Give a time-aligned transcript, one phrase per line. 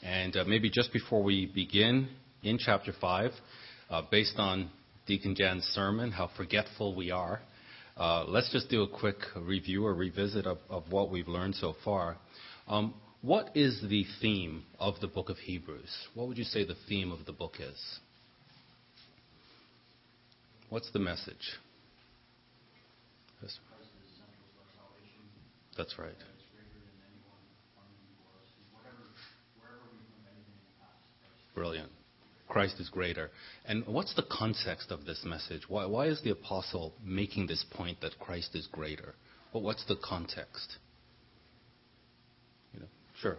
[0.01, 2.09] And uh, maybe just before we begin
[2.41, 3.31] in chapter 5,
[3.91, 4.71] uh, based on
[5.05, 7.41] Deacon Jan's sermon, how forgetful we are.
[7.99, 10.57] Uh, let's just do a quick review or revisit of,
[10.89, 12.15] what we've learned so far.
[12.65, 16.07] Um, what is the theme of the book of Hebrews?
[16.13, 17.99] What would you say the theme of the book is?
[20.69, 21.57] What's the message?
[23.41, 23.59] Yes.
[25.75, 26.15] That's right.
[31.53, 31.91] Brilliant.
[32.49, 33.29] Christ is greater.
[33.65, 35.69] And what's the context of this message?
[35.69, 39.13] Why, why is the apostle making this point that Christ is greater?
[39.53, 40.77] Well, what's the context?
[42.73, 42.87] You know,
[43.21, 43.37] sure.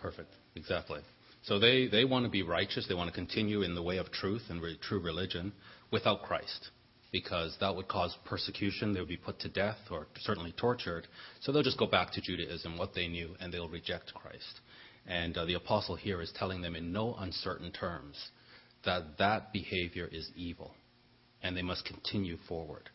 [0.00, 0.32] Perfect.
[0.56, 1.00] Exactly.
[1.42, 2.86] So they, they want to be righteous.
[2.86, 5.52] They want to continue in the way of truth and re- true religion
[5.90, 6.70] without Christ
[7.12, 8.92] because that would cause persecution.
[8.92, 11.06] They would be put to death or certainly tortured.
[11.40, 14.60] So they'll just go back to Judaism, what they knew, and they'll reject Christ.
[15.06, 18.16] And uh, the apostle here is telling them in no uncertain terms
[18.84, 20.74] that that behavior is evil
[21.42, 22.90] and they must continue forward.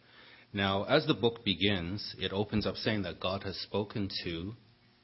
[0.53, 4.53] Now, as the book begins, it opens up saying that God has spoken to,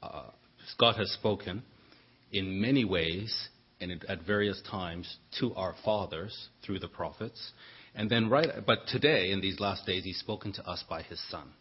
[0.02, 0.30] uh,
[0.78, 1.62] God has spoken
[2.32, 3.48] in many ways
[3.80, 7.52] and at various times to our fathers through the prophets.
[7.94, 11.20] And then right, but today, in these last days, he's spoken to us by his
[11.30, 11.52] son.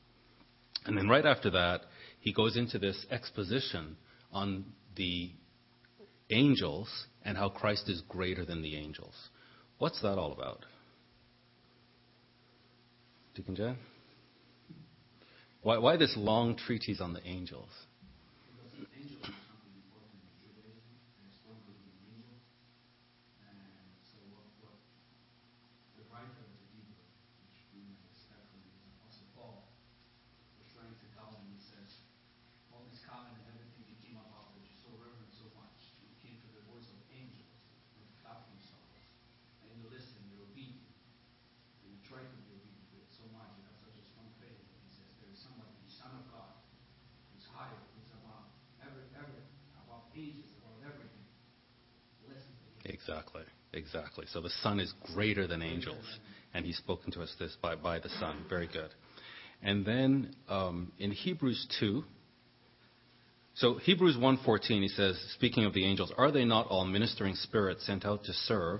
[0.85, 1.81] And then right after that,
[2.19, 3.97] he goes into this exposition
[4.31, 4.65] on
[4.95, 5.31] the
[6.29, 6.89] angels
[7.23, 9.15] and how Christ is greater than the angels.
[9.79, 10.65] What's that all about?
[13.35, 13.77] Deacon Jan?
[15.63, 17.69] Why, why this long treatise on the angels?
[52.85, 53.43] Exactly.
[53.73, 54.20] Exactly.
[54.31, 56.05] So the Son is greater than angels,
[56.53, 58.45] and He's spoken to us this by, by the Son.
[58.49, 58.89] Very good.
[59.61, 62.03] And then um, in Hebrews 2,
[63.53, 67.85] so Hebrews 1:14, he says, speaking of the angels, are they not all ministering spirits
[67.85, 68.79] sent out to serve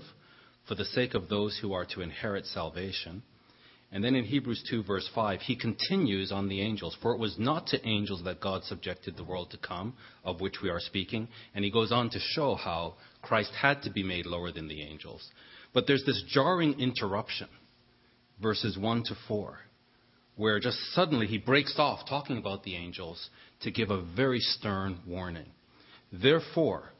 [0.66, 3.22] for the sake of those who are to inherit salvation?
[3.94, 6.96] And then in Hebrews 2, verse 5, he continues on the angels.
[7.02, 9.92] For it was not to angels that God subjected the world to come,
[10.24, 11.28] of which we are speaking.
[11.54, 14.80] And he goes on to show how Christ had to be made lower than the
[14.80, 15.28] angels.
[15.74, 17.48] But there's this jarring interruption,
[18.40, 19.58] verses 1 to 4,
[20.36, 23.28] where just suddenly he breaks off talking about the angels
[23.60, 25.50] to give a very stern warning.
[26.10, 26.92] Therefore,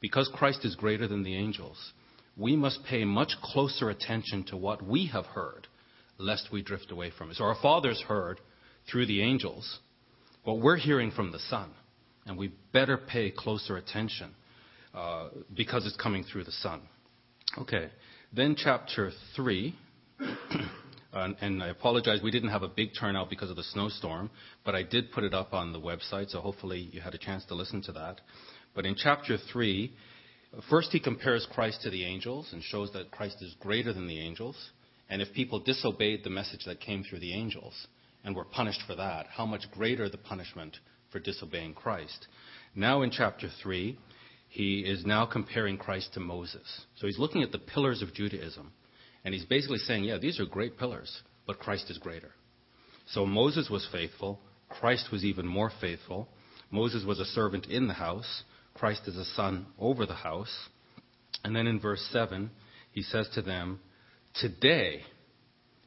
[0.00, 1.92] because Christ is greater than the angels,
[2.36, 5.68] we must pay much closer attention to what we have heard
[6.18, 7.36] lest we drift away from it.
[7.36, 8.40] So our fathers heard
[8.90, 9.78] through the angels
[10.44, 11.70] what we're hearing from the Son,
[12.26, 14.30] and we better pay closer attention
[14.94, 16.82] uh, because it's coming through the Son.
[17.58, 17.88] Okay,
[18.32, 19.74] then chapter 3.
[21.12, 24.30] and, and I apologize, we didn't have a big turnout because of the snowstorm,
[24.64, 27.44] but I did put it up on the website, so hopefully you had a chance
[27.46, 28.20] to listen to that.
[28.74, 29.92] But in chapter 3,
[30.68, 34.20] first he compares Christ to the angels and shows that Christ is greater than the
[34.20, 34.56] angels.
[35.08, 37.86] And if people disobeyed the message that came through the angels
[38.24, 40.78] and were punished for that, how much greater the punishment
[41.10, 42.26] for disobeying Christ?
[42.74, 43.98] Now in chapter 3,
[44.48, 46.82] he is now comparing Christ to Moses.
[46.96, 48.72] So he's looking at the pillars of Judaism.
[49.24, 52.30] And he's basically saying, yeah, these are great pillars, but Christ is greater.
[53.06, 54.40] So Moses was faithful.
[54.68, 56.28] Christ was even more faithful.
[56.70, 58.42] Moses was a servant in the house.
[58.74, 60.68] Christ is a son over the house.
[61.42, 62.50] And then in verse 7,
[62.92, 63.80] he says to them,
[64.34, 65.02] today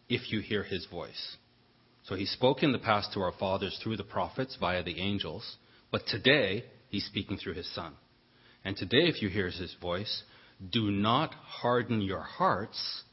[0.10, 1.38] if you hear his voice.
[2.06, 5.58] So he spoke in the past to our fathers through the prophets via the angels,
[5.92, 7.94] but today he's speaking through his son.
[8.64, 10.24] And today, if you hear his voice,
[10.72, 13.04] do not harden your hearts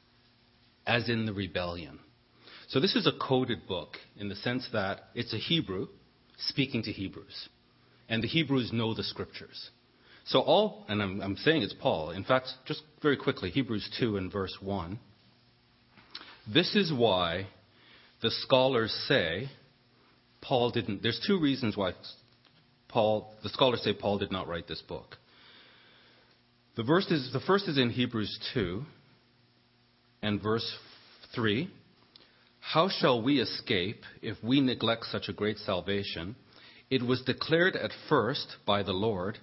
[0.87, 2.01] as in the rebellion.
[2.69, 5.89] So this is a coded book in the sense that it's a Hebrew
[6.39, 7.49] speaking to Hebrews.
[8.09, 9.71] And the Hebrews know the scriptures.
[10.27, 12.11] So all, and I'm, I'm saying it's Paul.
[12.11, 14.99] In fact, just very quickly, Hebrews 2 and verse 1.
[16.52, 17.46] This is why
[18.23, 19.49] the scholars say
[20.43, 21.02] Paul didn't.
[21.02, 21.93] There's two reasons why
[22.88, 25.17] Paul, the scholars say Paul did not write this book.
[26.76, 28.82] The, verse is, the first is in Hebrews 2
[30.23, 30.70] and verse
[31.35, 31.70] 3.
[32.61, 36.35] How shall we escape if we neglect such a great salvation?
[36.91, 39.38] It was declared at first by the Lord,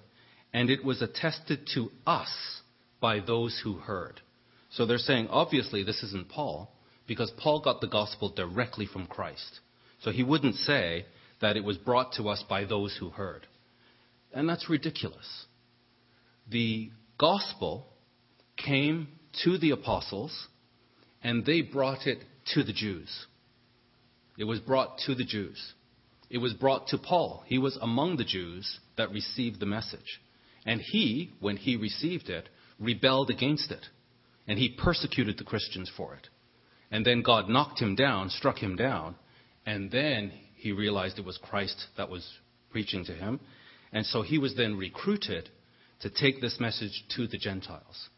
[0.54, 2.62] and it was attested to us
[3.00, 4.22] by those who heard.
[4.72, 6.72] So they're saying, obviously, this isn't Paul,
[7.08, 9.60] because Paul got the gospel directly from Christ.
[10.02, 11.06] So he wouldn't say
[11.42, 13.48] that it was brought to us by those who heard.
[14.34, 15.46] And that's ridiculous.
[16.50, 17.88] The gospel
[18.58, 19.08] came
[19.44, 20.48] to the apostles,
[21.24, 22.20] and they brought it
[22.54, 23.28] to the Jews.
[24.38, 25.74] It was brought to the Jews.
[26.30, 27.44] It was brought to Paul.
[27.46, 30.22] He was among the Jews that received the message.
[30.66, 32.48] And he, when he received it,
[32.80, 33.86] rebelled against it.
[34.48, 36.28] And he persecuted the Christians for it.
[36.92, 39.16] And then God knocked him down, struck him down.
[39.66, 42.28] And then he realized it was Christ that was
[42.70, 43.40] preaching to him.
[43.94, 45.50] And so he was then recruited
[46.02, 48.10] to take this message to the Gentiles.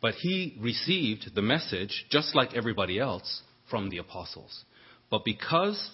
[0.00, 4.64] But he received the message, just like everybody else, from the apostles.
[5.10, 5.90] But because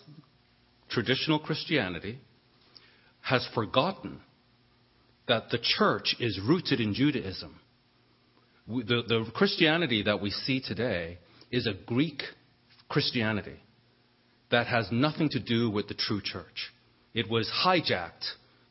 [0.91, 2.19] traditional Christianity
[3.23, 4.20] has forgotten
[5.29, 7.58] that the church is rooted in Judaism,
[8.67, 11.19] the, the Christianity that we see today
[11.52, 12.22] is a Greek
[12.88, 13.60] Christianity
[14.50, 16.72] that has nothing to do with the true church.
[17.14, 18.25] It was hijacked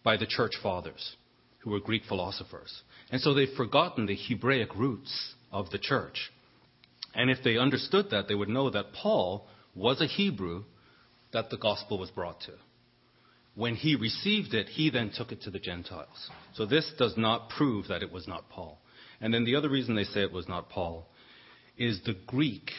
[0.03, 1.15] by the church fathers
[1.59, 2.81] who were Greek philosophers.
[3.11, 6.31] And so they've forgotten the Hebraic roots of the church.
[7.13, 10.63] And if they understood that, they would know that Paul was a Hebrew
[11.33, 12.53] that the gospel was brought to.
[13.53, 16.29] When he received it, he then took it to the Gentiles.
[16.53, 18.79] So this does not prove that it was not Paul.
[19.19, 21.07] And then the other reason they say it was not Paul
[21.81, 22.69] is the Greek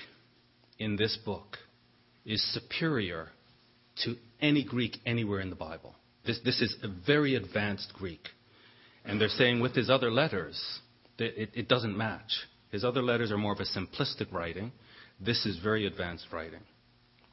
[0.78, 1.58] in this book
[2.24, 3.28] is superior
[4.04, 5.96] to any Greek anywhere in the Bible.
[6.24, 8.28] This, this is a very advanced Greek.
[9.04, 10.80] And they're saying with his other letters,
[11.18, 12.30] it, it doesn't match.
[12.70, 14.70] His other letters are more of a simplistic writing.
[15.20, 16.62] This is very advanced writing.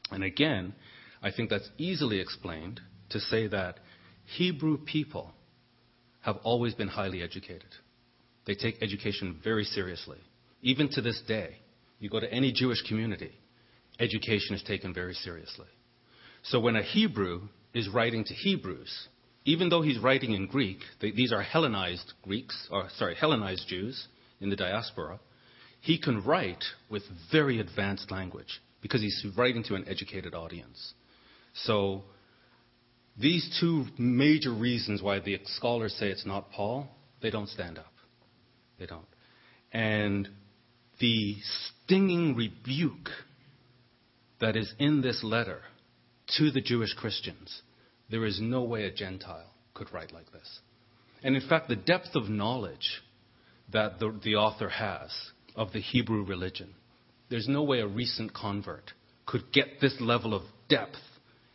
[0.10, 0.74] And again,
[1.22, 2.82] I think that's easily explained
[3.12, 3.80] to say that
[4.26, 5.34] Hebrew people
[6.22, 7.70] have always been highly educated.
[8.48, 10.18] They take education very seriously.
[10.62, 11.58] Even to this day,
[12.00, 13.32] you go to any Jewish community,
[14.00, 15.68] education is taken very seriously.
[16.44, 19.08] So when a Hebrew is writing to Hebrews,
[19.46, 24.08] even though he's writing in Greek, they, these are Hellenized Greeks, or sorry, Hellenized Jews
[24.40, 25.20] in the diaspora,
[25.82, 30.94] he can write with very advanced language because he's writing to an educated audience.
[31.54, 32.04] So
[33.20, 36.88] these two major reasons why the scholars say it's not Paul,
[37.22, 37.92] they don't stand up.
[38.78, 39.08] They don't.
[39.72, 40.30] And
[41.00, 41.38] the
[41.86, 43.10] stinging rebuke
[44.40, 45.62] that is in this letter
[46.38, 47.62] to the Jewish Christians
[48.10, 50.60] there is no way a Gentile could write like this.
[51.24, 53.02] And in fact, the depth of knowledge
[53.72, 55.12] that the, the author has
[55.56, 56.74] of the Hebrew religion,
[57.30, 58.94] there's no way a recent convert
[59.26, 60.98] could get this level of depth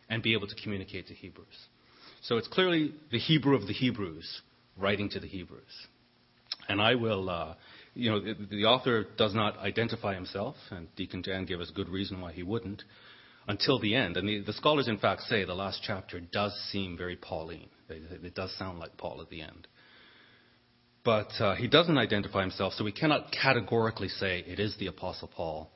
[0.09, 1.47] and be able to communicate to Hebrews.
[2.21, 4.41] So it's clearly the Hebrew of the Hebrews
[4.77, 5.87] writing to the Hebrews.
[6.69, 7.55] And I will, uh,
[7.95, 11.89] you know, the, the, author does not identify himself, and Deacon Dan gave us good
[11.89, 12.83] reason why he wouldn't
[13.47, 14.17] until the end.
[14.17, 17.69] And the, the, scholars, in fact, say the last chapter does seem very Pauline.
[17.89, 19.67] It, it does sound like Paul at the end.
[21.03, 25.29] But uh, he doesn't identify himself, so we cannot categorically say it is the Apostle
[25.33, 25.69] Paul,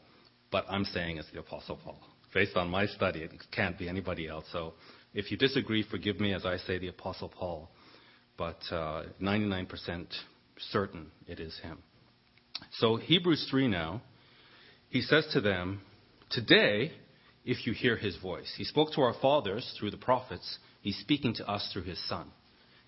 [0.52, 2.00] but I'm saying it's the Apostle Paul.
[2.34, 4.46] Based on my study, it can't be anybody else.
[4.52, 4.74] So
[5.14, 7.70] if you disagree, forgive me as I say the Apostle Paul,
[8.38, 10.08] but uh, 99%
[10.72, 11.78] certain it is him.
[12.74, 14.02] So Hebrews 3 now,
[14.90, 15.82] he says to them,
[16.30, 16.92] Today,
[17.46, 18.54] if you hear his voice.
[18.58, 20.60] He spoke to our fathers through the prophets.
[20.82, 22.32] He's speaking to us through his son.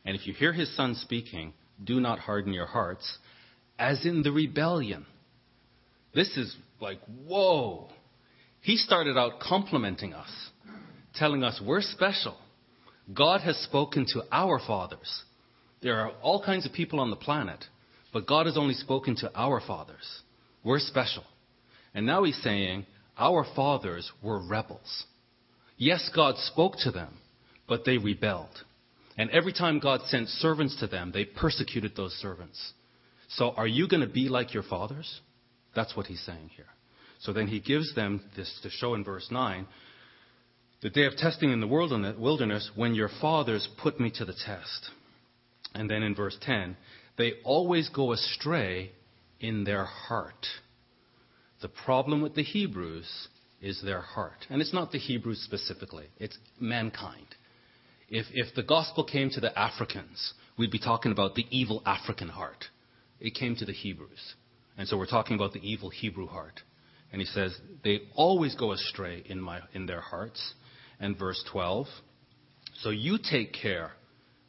[0.06, 3.18] And if you hear his son speaking, do not harden your hearts,
[3.80, 5.06] as in the rebellion.
[6.14, 7.90] This is like, whoa.
[8.62, 10.30] He started out complimenting us,
[11.16, 12.38] telling us we're special.
[13.12, 15.24] God has spoken to our fathers.
[15.82, 17.66] There are all kinds of people on the planet,
[18.14, 20.22] but God has only spoken to our fathers.
[20.64, 21.24] We're special.
[21.94, 22.86] And now he's saying,
[23.18, 25.06] our fathers were rebels.
[25.78, 27.14] Yes, God spoke to them,
[27.68, 28.64] but they rebelled.
[29.18, 32.74] And every time God sent servants to them, they persecuted those servants.
[33.30, 35.22] So are you going to be like your fathers?
[35.76, 36.66] That's what he's saying here.
[37.20, 39.68] So then he gives them this to show in verse 9
[40.82, 44.90] the day of testing in the wilderness when your fathers put me to the test.
[45.76, 46.76] And then in verse 10,
[47.18, 48.92] they always go astray
[49.40, 50.48] in their heart.
[51.62, 53.28] The problem with the Hebrews
[53.62, 54.46] is their heart.
[54.50, 57.28] And it's not the Hebrews specifically, it's mankind.
[58.10, 62.28] If, if the gospel came to the Africans, we'd be talking about the evil African
[62.28, 62.66] heart.
[63.20, 64.36] It came to the Hebrews.
[64.78, 66.60] And so we're talking about the evil Hebrew heart.
[67.12, 70.54] And he says, they always go astray in, my, in their hearts.
[71.00, 71.88] And verse 12,
[72.82, 73.92] so you take care,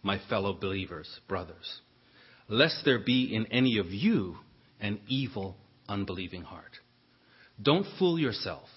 [0.02, 1.81] my fellow believers, brothers,
[2.53, 4.37] lest there be in any of you
[4.79, 5.57] an evil,
[5.89, 6.79] unbelieving heart.
[7.61, 8.69] Don't fool yourself.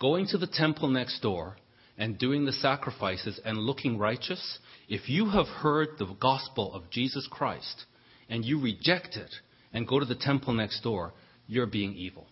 [0.00, 1.56] Going to the temple next door
[1.98, 7.26] and doing the sacrifices and looking righteous, if you have heard the gospel of Jesus
[7.28, 7.86] Christ
[8.28, 9.34] and you reject it
[9.72, 11.12] and go to the temple next door,
[11.48, 12.28] you're being evil.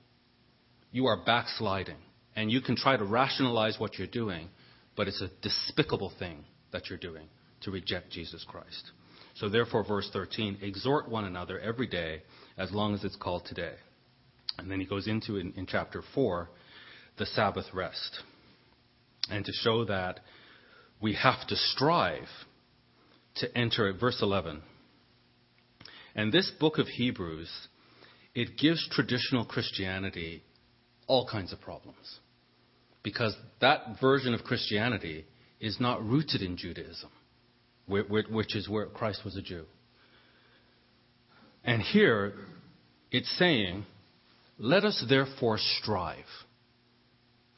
[0.93, 1.97] You are backsliding.
[2.37, 4.49] And you can try to rationalize what you're doing,
[4.97, 7.29] but it's a despicable thing that you're doing
[7.63, 8.91] to reject Jesus Christ.
[9.35, 12.23] So, therefore, verse 13 exhort one another every day
[12.57, 13.75] as long as it's called today.
[14.59, 16.49] And then he goes into in, in chapter 4
[17.19, 18.21] the Sabbath rest.
[19.31, 20.21] And to show that
[21.01, 22.29] we have to strive
[23.37, 24.63] to enter at verse 11.
[26.15, 27.51] And this book of Hebrews,
[28.35, 30.43] it gives traditional Christianity
[31.07, 32.21] all kinds of problems.
[33.03, 35.27] Because that version of Christianity
[35.61, 37.11] is not rooted in Judaism,
[37.87, 39.65] which is where Christ was a Jew.
[41.65, 42.35] And here,
[43.11, 43.87] it's saying,
[44.59, 46.25] let us therefore strive.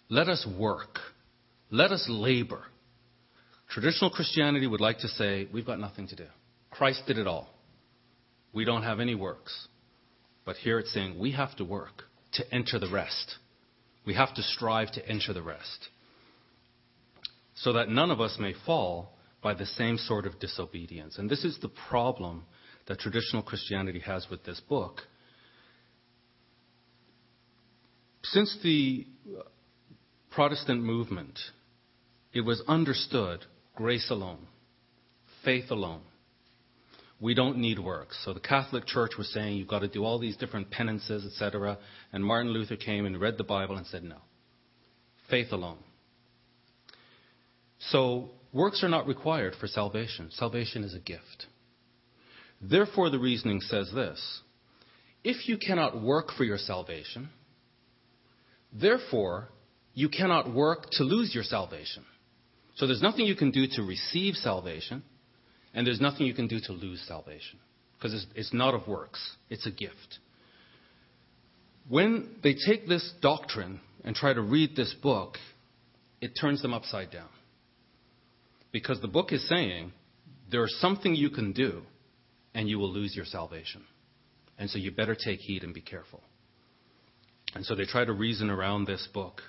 [0.09, 0.99] Let us work.
[1.71, 2.63] Let us labor.
[3.69, 6.27] Traditional Christianity would like to say, we've got nothing to do.
[6.71, 7.49] Christ did it all.
[8.53, 9.69] We don't have any works.
[10.45, 12.05] But here it's saying we have to work
[12.35, 13.37] to enter the rest.
[14.07, 15.89] We have to strive to enter the rest.
[17.57, 21.19] So that none of us may fall by the same sort of disobedience.
[21.19, 22.45] And this is the problem
[22.87, 25.01] that traditional Christianity has with this book.
[28.23, 29.07] Since the
[30.31, 31.39] Protestant movement,
[32.33, 34.47] it was understood grace alone,
[35.45, 36.03] faith alone.
[37.19, 38.21] We don't need works.
[38.25, 41.79] So the Catholic Church was saying you've got to do all these different penances, etc.
[42.13, 44.19] And Martin Luther came and read the Bible and said no.
[45.31, 45.79] Faith alone.
[47.79, 50.31] So works are not required for salvation.
[50.33, 51.47] Salvation is a gift.
[52.61, 54.41] Therefore, the reasoning says this
[55.23, 57.29] if you cannot work for your salvation,
[58.73, 59.49] therefore,
[59.95, 62.05] you cannot work to lose your salvation.
[62.77, 65.03] So there's nothing you can do to receive salvation,
[65.75, 67.59] and there's nothing you can do to lose salvation.
[67.97, 70.19] Because it's, it's not of works, it's a gift.
[71.89, 75.39] When they take this doctrine and try to read this book,
[76.21, 77.29] it turns them upside down.
[78.73, 79.93] Because the book is saying
[80.51, 81.83] there is something you can do
[82.55, 83.83] and you will lose your salvation.
[84.59, 86.23] And so you better take heed and be careful.
[87.55, 89.41] And so they try to reason around this book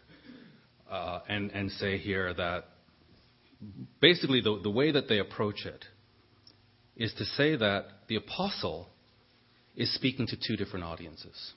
[0.89, 2.65] uh, and, and say here that
[4.01, 5.85] basically the, the way that they approach it
[6.95, 8.89] is to say that the apostle
[9.75, 11.53] is speaking to two different audiences.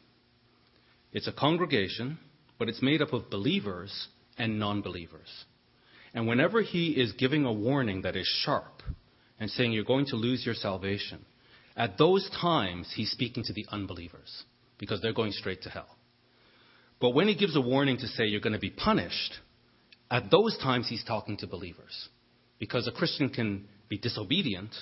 [1.13, 2.19] It's a congregation,
[2.59, 5.29] but it's made up of believers and non believers.
[6.15, 8.83] And whenever he is giving a warning that is sharp
[9.39, 11.25] and saying you're going to lose your salvation,
[11.77, 14.45] at those times, he's speaking to the unbelievers
[14.79, 15.97] because they're going straight to hell.
[17.01, 19.35] But when he gives a warning to say you're going to be punished,
[20.11, 22.09] at those times he's talking to believers.
[22.59, 24.75] Because a Christian can be disobedient,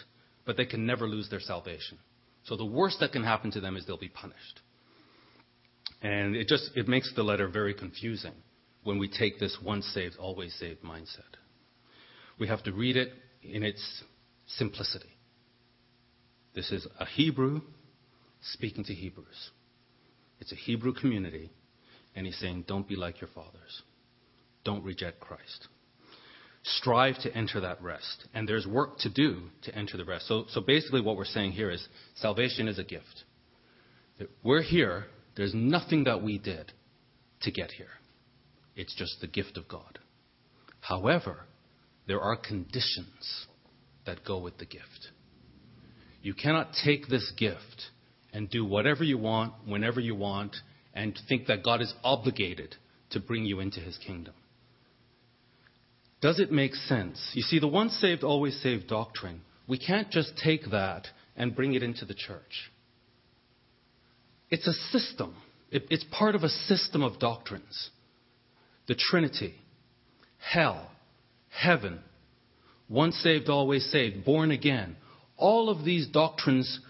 [0.44, 1.98] but they can never lose their salvation.
[2.44, 4.60] So the worst that can happen to them is they'll be punished.
[6.02, 8.32] And it just it makes the letter very confusing
[8.84, 11.36] when we take this once saved, always saved mindset.
[12.38, 14.04] We have to read it in its
[14.46, 15.10] simplicity.
[16.54, 17.60] This is a Hebrew
[18.40, 19.50] speaking to Hebrews.
[20.40, 21.50] It's a Hebrew community,
[22.14, 23.82] and he's saying, Don't be like your fathers.
[24.64, 25.68] Don't reject Christ.
[26.62, 28.26] Strive to enter that rest.
[28.34, 30.26] And there's work to do to enter the rest.
[30.26, 33.24] So, so basically, what we're saying here is salvation is a gift.
[34.42, 35.04] We're here,
[35.36, 36.72] there's nothing that we did
[37.42, 37.86] to get here.
[38.78, 39.98] It's just the gift of God.
[40.80, 41.40] However,
[42.06, 43.46] there are conditions
[44.06, 45.08] that go with the gift.
[46.22, 47.90] You cannot take this gift
[48.32, 50.54] and do whatever you want, whenever you want,
[50.94, 52.76] and think that God is obligated
[53.10, 54.34] to bring you into his kingdom.
[56.20, 57.32] Does it make sense?
[57.34, 61.74] You see, the once saved, always saved doctrine, we can't just take that and bring
[61.74, 62.70] it into the church.
[64.50, 65.34] It's a system.
[65.72, 67.90] It, it's part of a system of doctrines.
[68.88, 69.54] The Trinity,
[70.38, 70.90] hell,
[71.50, 72.00] heaven,
[72.88, 74.96] once saved, always saved, born again.
[75.36, 76.80] All of these doctrines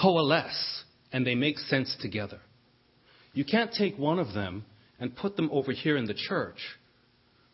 [0.00, 2.40] coalesce and they make sense together.
[3.32, 4.64] You can't take one of them
[5.00, 6.58] and put them over here in the church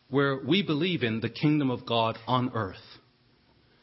[0.09, 2.75] where we believe in the kingdom of God on earth.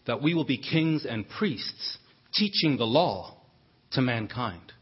[0.06, 1.98] That we will be kings and priests
[2.34, 3.36] teaching the law
[3.92, 4.72] to mankind.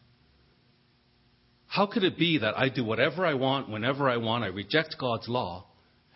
[1.69, 4.97] How could it be that I do whatever I want, whenever I want, I reject
[4.99, 5.67] God's law,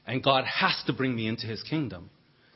[0.07, 2.11] and God has to bring me into his kingdom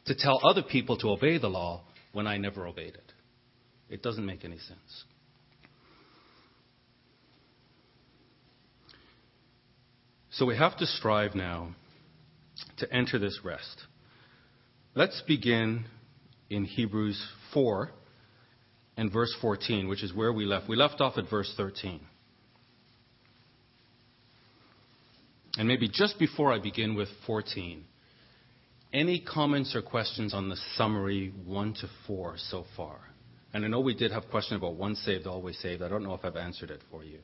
[0.06, 3.12] to tell other people to obey the law when I never obeyed it?
[3.90, 5.04] It doesn't make any sense.
[10.30, 11.74] So we have to strive now
[12.78, 13.82] to enter this rest.
[14.94, 15.84] Let's begin
[16.48, 17.22] in Hebrews
[17.52, 17.90] 4
[18.96, 20.68] and verse 14, which is where we left.
[20.68, 22.00] We left off at verse 13.
[25.58, 27.84] And maybe just before I begin with 14,
[28.92, 32.98] any comments or questions on the summary 1 to 4 so far?
[33.52, 35.82] And I know we did have a question about once saved, always saved.
[35.82, 37.18] I don't know if I've answered it for you.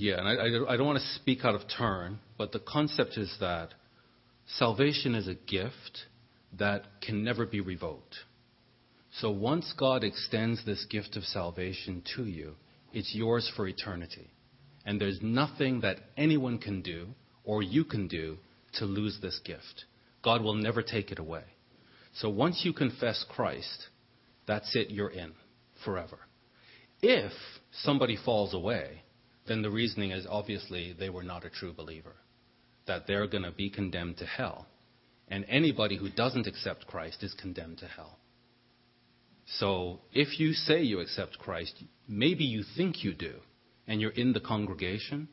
[0.00, 3.36] Yeah, and I, I, don't want to speak out of turn, but the concept is
[3.40, 3.74] that
[4.46, 6.06] salvation is a gift
[6.58, 8.16] that can never be revoked.
[9.18, 12.54] So once God extends this gift of salvation to you,
[12.94, 14.30] it's yours for eternity.
[14.86, 17.08] And there's nothing that anyone can do
[17.44, 18.38] or you can do
[18.78, 19.84] to lose this gift.
[20.24, 21.44] God will never take it away.
[22.14, 23.88] So once you confess Christ,
[24.46, 25.32] that's it, you're in
[25.84, 26.20] forever.
[27.02, 27.32] If
[27.82, 29.02] somebody falls away,
[29.50, 32.14] then the reasoning is obviously they were not a true believer,
[32.86, 34.68] that they're going to be condemned to hell.
[35.26, 38.16] And anybody who doesn't accept Christ is condemned to hell.
[39.58, 41.74] So if you say you accept Christ,
[42.06, 43.34] maybe you think you do,
[43.88, 45.26] and you're in the congregation,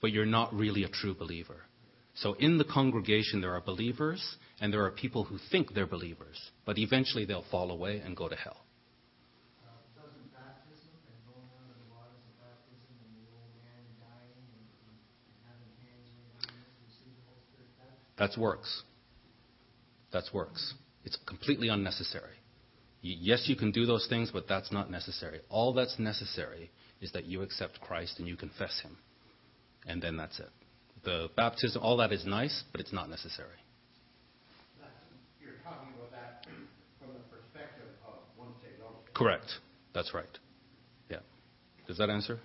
[0.00, 1.62] but you're not really a true believer.
[2.14, 6.38] So in the congregation, there are believers, and there are people who think they're believers,
[6.64, 8.58] but eventually they'll fall away and go to hell.
[18.18, 18.82] That's works.
[20.12, 20.74] That's works.
[21.04, 22.34] It's completely unnecessary.
[23.02, 25.40] Yes, you can do those things, but that's not necessary.
[25.48, 28.96] All that's necessary is that you accept Christ and you confess Him.
[29.86, 30.48] And then that's it.
[31.04, 33.54] The baptism, all that is nice, but it's not necessary.
[35.40, 36.46] You're talking about that
[36.98, 38.82] from the perspective of one saved,
[39.14, 39.46] Correct.
[39.94, 40.26] That's right.
[41.08, 41.18] Yeah.
[41.86, 42.40] Does that answer?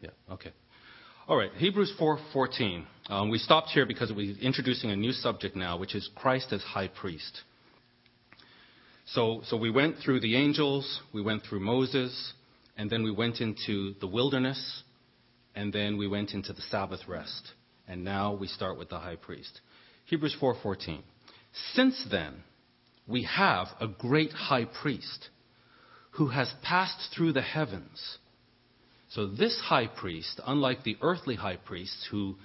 [0.00, 0.10] Yeah.
[0.32, 0.50] Okay.
[1.28, 2.86] All right, Hebrews 4:14.
[3.08, 6.62] Um, we stopped here because we're introducing a new subject now, which is Christ as
[6.62, 7.42] high priest.
[9.06, 12.32] So, so we went through the angels, we went through Moses,
[12.76, 14.84] and then we went into the wilderness,
[15.56, 17.54] and then we went into the Sabbath rest.
[17.88, 19.62] And now we start with the high priest.
[20.04, 21.02] Hebrews 4:14.
[21.74, 22.44] Since then,
[23.08, 25.30] we have a great high priest
[26.12, 28.18] who has passed through the heavens
[29.08, 32.36] so this high priest, unlike the earthly high priests who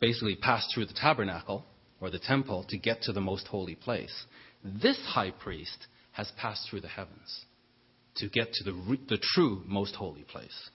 [0.00, 1.64] basically passed through the tabernacle
[2.00, 4.26] or the temple to get to the most holy place,
[4.62, 7.44] this high priest has passed through the heavens
[8.16, 10.70] to get to the, the true most holy place.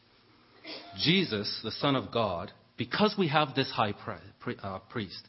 [1.00, 3.94] Jesus, the Son of God, because we have this high
[4.62, 5.28] uh, priest,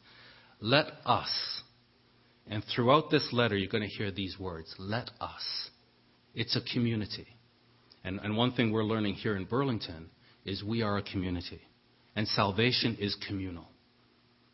[0.61, 1.62] let us,
[2.47, 5.71] and throughout this letter you're going to hear these words, let us.
[6.35, 7.27] It's a community.
[8.05, 10.11] And, and one thing we're learning here in Burlington
[10.45, 11.61] is we are a community.
[12.17, 13.67] And salvation is communal.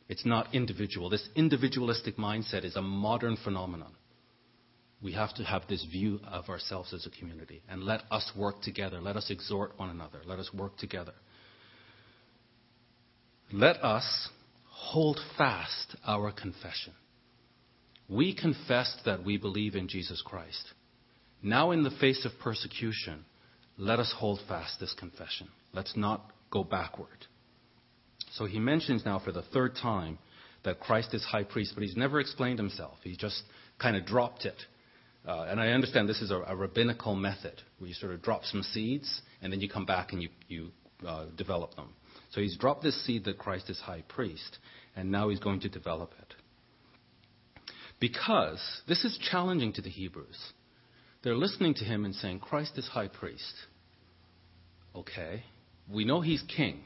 [0.08, 1.10] It's not individual.
[1.10, 3.92] This individualistic mindset is a modern phenomenon.
[5.02, 7.62] We have to have this view of ourselves as a community.
[7.68, 9.00] And let us work together.
[9.00, 10.20] Let us exhort one another.
[10.24, 11.12] Let us work together.
[13.52, 14.28] Let us
[14.70, 16.92] hold fast our confession.
[18.08, 20.72] We confessed that we believe in Jesus Christ.
[21.42, 23.24] Now, in the face of persecution,
[23.78, 25.48] let us hold fast this confession.
[25.72, 27.26] Let's not go backward.
[28.32, 30.18] So he mentions now for the third time
[30.64, 32.98] that Christ is high priest, but he's never explained himself.
[33.02, 33.42] He just
[33.78, 34.60] kind of dropped it.
[35.26, 38.44] Uh, and I understand this is a, a, rabbinical method where you sort of drop
[38.44, 40.70] some seeds and then you come back and you, you
[41.06, 41.92] uh, develop them.
[42.30, 44.58] So he's dropped this seed that Christ is high priest,
[44.96, 46.34] and now he's going to develop it.
[48.00, 50.52] Because this is challenging to the Hebrews.
[51.22, 53.54] They're listening to him and saying, Christ is high priest.
[54.94, 55.42] Okay.
[55.90, 56.80] We know he's king.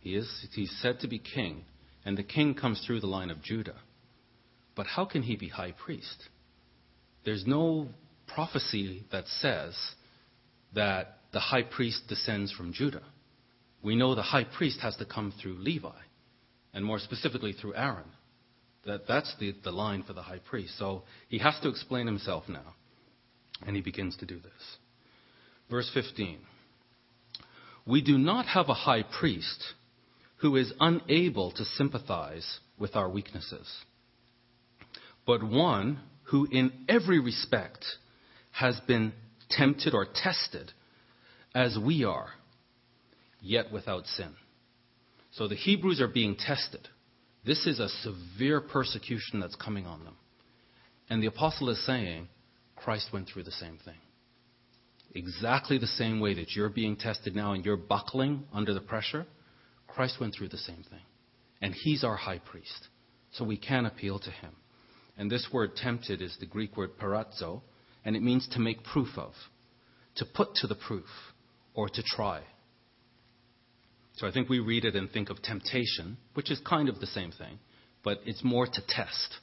[0.00, 1.64] He is, he's said to be king,
[2.04, 3.76] and the king comes through the line of Judah.
[4.74, 6.28] But how can he be high priest?
[7.24, 7.88] There's no
[8.26, 9.76] prophecy that says
[10.74, 13.02] that the high priest descends from Judah.
[13.82, 15.90] We know the high priest has to come through Levi,
[16.74, 18.10] and more specifically through Aaron.
[18.86, 20.76] That, that's the, the line for the high priest.
[20.78, 22.74] So he has to explain himself now.
[23.66, 24.76] And he begins to do this.
[25.70, 26.38] Verse 15
[27.86, 29.62] We do not have a high priest
[30.38, 33.68] who is unable to sympathize with our weaknesses,
[35.26, 37.84] but one who, in every respect,
[38.50, 39.12] has been
[39.50, 40.72] tempted or tested
[41.54, 42.30] as we are,
[43.40, 44.34] yet without sin.
[45.32, 46.88] So the Hebrews are being tested.
[47.44, 50.16] This is a severe persecution that's coming on them.
[51.08, 52.28] And the apostle is saying,
[52.84, 53.98] Christ went through the same thing.
[55.14, 59.26] Exactly the same way that you're being tested now and you're buckling under the pressure,
[59.86, 61.02] Christ went through the same thing.
[61.60, 62.88] And he's our high priest.
[63.32, 64.52] So we can appeal to him.
[65.16, 67.60] And this word tempted is the Greek word peirazo,
[68.04, 69.32] and it means to make proof of,
[70.16, 71.06] to put to the proof,
[71.74, 72.40] or to try.
[74.16, 77.06] So I think we read it and think of temptation, which is kind of the
[77.06, 77.58] same thing,
[78.02, 79.36] but it's more to test.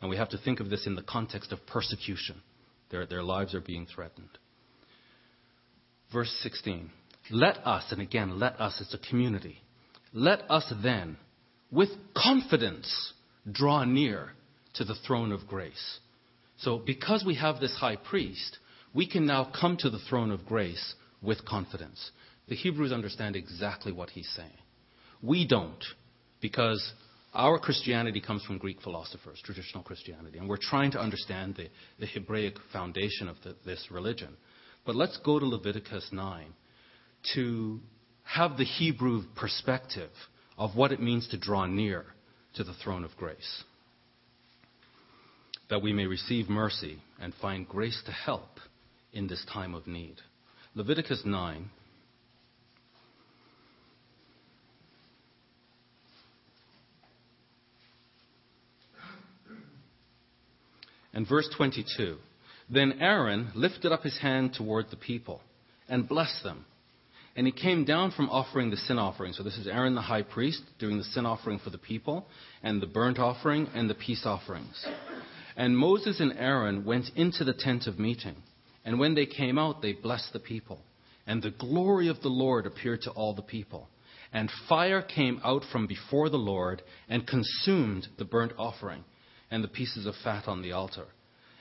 [0.00, 2.40] And we have to think of this in the context of persecution.
[2.90, 4.30] Their, their lives are being threatened.
[6.12, 6.90] Verse 16.
[7.30, 9.62] Let us, and again, let us as a community,
[10.12, 11.18] let us then,
[11.70, 13.12] with confidence,
[13.50, 14.32] draw near
[14.74, 15.98] to the throne of grace.
[16.58, 18.58] So, because we have this high priest,
[18.94, 22.10] we can now come to the throne of grace with confidence.
[22.48, 24.50] The Hebrews understand exactly what he's saying.
[25.22, 25.84] We don't,
[26.40, 26.92] because
[27.34, 32.06] our Christianity comes from Greek philosophers, traditional Christianity, and we're trying to understand the, the
[32.06, 34.36] Hebraic foundation of the, this religion.
[34.86, 36.46] But let's go to Leviticus 9
[37.34, 37.80] to
[38.24, 40.10] have the Hebrew perspective
[40.56, 42.06] of what it means to draw near
[42.54, 43.64] to the throne of grace,
[45.70, 48.58] that we may receive mercy and find grace to help
[49.12, 50.16] in this time of need.
[50.74, 51.70] Leviticus 9
[61.18, 62.16] And verse 22
[62.70, 65.40] Then Aaron lifted up his hand toward the people
[65.88, 66.64] and blessed them.
[67.34, 69.32] And he came down from offering the sin offering.
[69.32, 72.28] So this is Aaron the high priest doing the sin offering for the people,
[72.62, 74.86] and the burnt offering, and the peace offerings.
[75.56, 78.36] And Moses and Aaron went into the tent of meeting.
[78.84, 80.78] And when they came out, they blessed the people.
[81.26, 83.88] And the glory of the Lord appeared to all the people.
[84.32, 89.02] And fire came out from before the Lord and consumed the burnt offering
[89.50, 91.06] and the pieces of fat on the altar.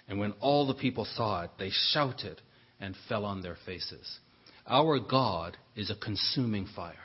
[0.08, 2.42] And when all the people saw it, they shouted
[2.80, 4.20] and fell on their faces.
[4.66, 6.96] Our God is a consuming fire.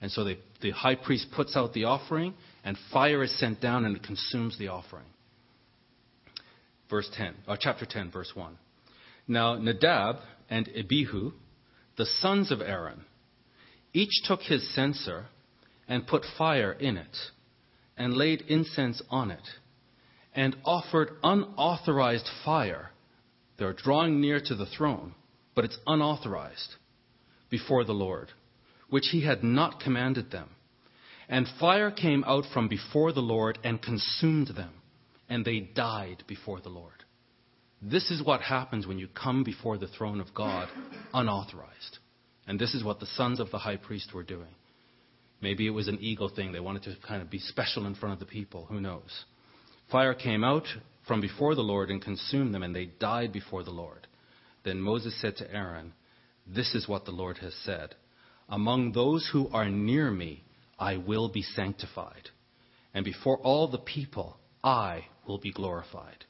[0.00, 3.84] And so they, the high priest puts out the offering, and fire is sent down
[3.84, 5.04] and it consumes the offering.
[6.88, 8.56] Verse 10, uh, chapter 10, verse 1.
[9.28, 10.16] Now Nadab
[10.48, 11.32] and Abihu,
[11.96, 13.04] the sons of Aaron,
[13.92, 15.26] each took his censer
[15.86, 17.16] and put fire in it,
[17.96, 19.46] and laid incense on it
[20.34, 22.90] and offered unauthorized fire.
[23.58, 25.14] They're drawing near to the throne,
[25.54, 26.76] but it's unauthorized
[27.50, 28.28] before the Lord,
[28.88, 30.48] which he had not commanded them.
[31.28, 34.72] And fire came out from before the Lord and consumed them,
[35.28, 37.04] and they died before the Lord.
[37.82, 40.68] This is what happens when you come before the throne of God
[41.14, 41.98] unauthorized.
[42.46, 44.54] And this is what the sons of the high priest were doing.
[45.40, 46.52] Maybe it was an ego thing.
[46.52, 48.66] They wanted to kind of be special in front of the people.
[48.66, 49.24] Who knows?
[49.90, 50.66] Fire came out
[51.06, 54.06] from before the Lord and consumed them, and they died before the Lord.
[54.64, 55.92] Then Moses said to Aaron,
[56.46, 57.94] This is what the Lord has said
[58.48, 60.44] Among those who are near me,
[60.78, 62.30] I will be sanctified,
[62.94, 66.24] and before all the people, I will be glorified.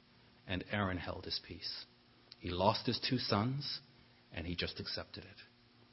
[0.47, 1.85] And Aaron held his peace.
[2.41, 3.81] He lost his two sons,
[4.35, 5.37] and he just accepted it.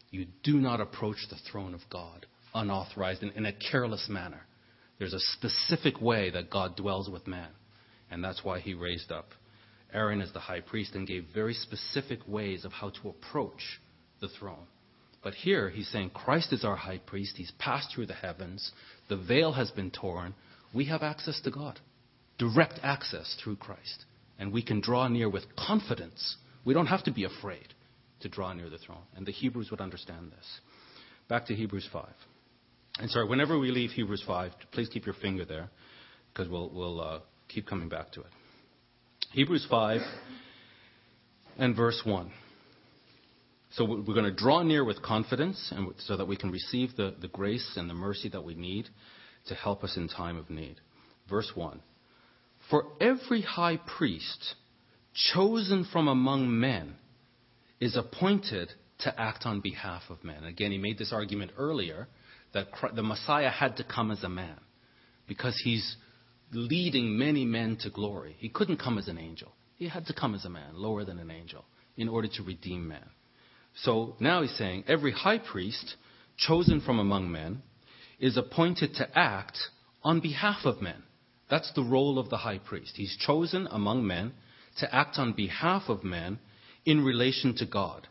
[0.09, 4.41] You do not approach the throne of God unauthorized and in a careless manner.
[4.99, 7.49] There's a specific way that God dwells with man.
[8.09, 9.31] And that's why he raised up
[9.93, 13.79] Aaron as the high priest and gave very specific ways of how to approach
[14.19, 14.67] the throne.
[15.23, 17.37] But here he's saying Christ is our high priest.
[17.37, 18.71] He's passed through the heavens.
[19.09, 20.35] The veil has been torn.
[20.73, 21.79] We have access to God,
[22.37, 24.05] direct access through Christ.
[24.39, 26.37] And we can draw near with confidence.
[26.65, 27.73] We don't have to be afraid
[28.21, 29.03] to draw near the throne.
[29.15, 30.59] And the Hebrews would understand this.
[31.27, 32.05] Back to Hebrews 5.
[32.99, 35.69] And sorry, whenever we leave Hebrews 5, please keep your finger there
[36.33, 38.27] because we'll, we'll uh, keep coming back to it.
[39.33, 40.01] Hebrews 5
[41.59, 42.31] and verse 1.
[43.71, 47.13] So we're going to draw near with confidence and so that we can receive the,
[47.21, 48.87] the grace and the mercy that we need
[49.47, 50.77] to help us in time of need.
[51.29, 51.79] Verse 1.
[52.71, 54.55] For every high priest
[55.33, 56.95] chosen from among men
[57.79, 60.43] is appointed to act on behalf of men.
[60.43, 62.07] Again, he made this argument earlier
[62.57, 64.57] that the Messiah had to come as a man
[65.27, 65.95] because he's
[66.51, 68.35] leading many men to glory.
[68.39, 69.53] He couldn't come as an angel.
[69.75, 71.65] He had to come as a man, lower than an angel,
[71.97, 73.07] in order to redeem man.
[73.83, 75.95] So now he's saying every high priest
[76.35, 77.61] chosen from among men
[78.19, 79.59] is appointed to act
[80.03, 81.03] on behalf of men.
[81.51, 82.93] That's the role of the high priest.
[82.95, 84.33] He's chosen among men
[84.79, 86.39] to act on behalf of men
[86.85, 88.07] in relation to God,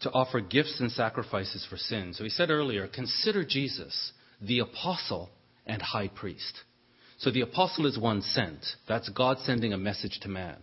[0.00, 2.12] to offer gifts and sacrifices for sin.
[2.14, 5.30] So he said earlier, consider Jesus the apostle
[5.66, 6.60] and high priest.
[7.18, 8.64] So the apostle is one sent.
[8.86, 10.56] That's God sending a message to man.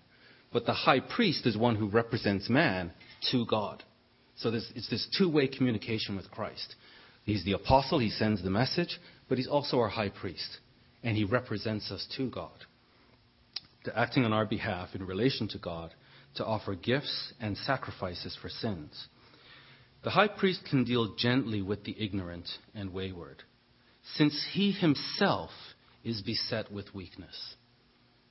[0.54, 2.94] But the high priest is one who represents man
[3.32, 3.84] to God.
[4.38, 6.76] So it's this two way communication with Christ.
[7.26, 10.60] He's the apostle, he sends the message, but he's also our high priest.
[11.04, 12.54] And he represents us to God,
[13.84, 15.94] to acting on our behalf in relation to God,
[16.36, 19.08] to offer gifts and sacrifices for sins.
[20.06, 23.42] The high priest can deal gently with the ignorant and wayward,
[24.14, 25.50] since he himself
[26.04, 27.56] is beset with weakness.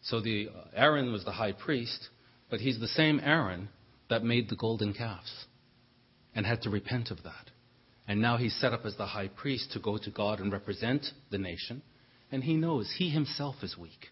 [0.01, 2.11] So the uh, Aaron was the high priest,
[2.49, 3.71] but he's the same Aaron
[4.09, 5.47] that made the golden calves
[6.33, 7.51] and had to repent of that.
[8.07, 11.05] And now he's set up as the high priest to go to God and represent
[11.33, 11.83] the nation.
[12.31, 14.11] And he knows he himself is weak.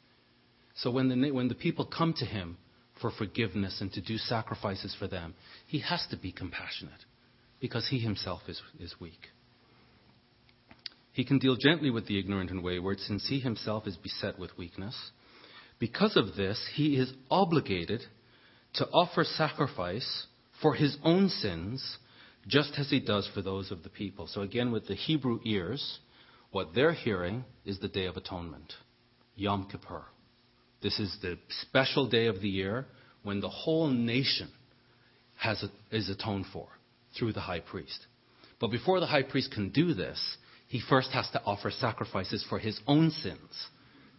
[0.75, 2.59] So when the, when the people come to him
[3.01, 5.35] for forgiveness and to do sacrifices for them,
[5.69, 7.05] he has to be compassionate
[7.63, 9.29] because he himself is, is weak.
[11.13, 14.59] He can deal gently with the ignorant and wayward since he himself is beset with
[14.59, 15.13] weakness.
[15.79, 18.03] Because of this, he is obligated
[18.75, 20.27] to offer sacrifice
[20.61, 21.99] for his own sins
[22.49, 24.27] just as he does for those of the people.
[24.27, 26.01] So again, with the Hebrew ears,
[26.51, 28.73] what they're hearing is the Day of Atonement,
[29.37, 30.03] Yom Kippur.
[30.83, 32.87] This is the special day of the year
[33.23, 34.51] when the whole nation
[35.37, 36.67] has, is atoned for
[37.19, 38.07] through the high priest.
[38.61, 40.37] But before the high priest can do this,
[40.69, 43.69] he first has to offer sacrifices for his own sins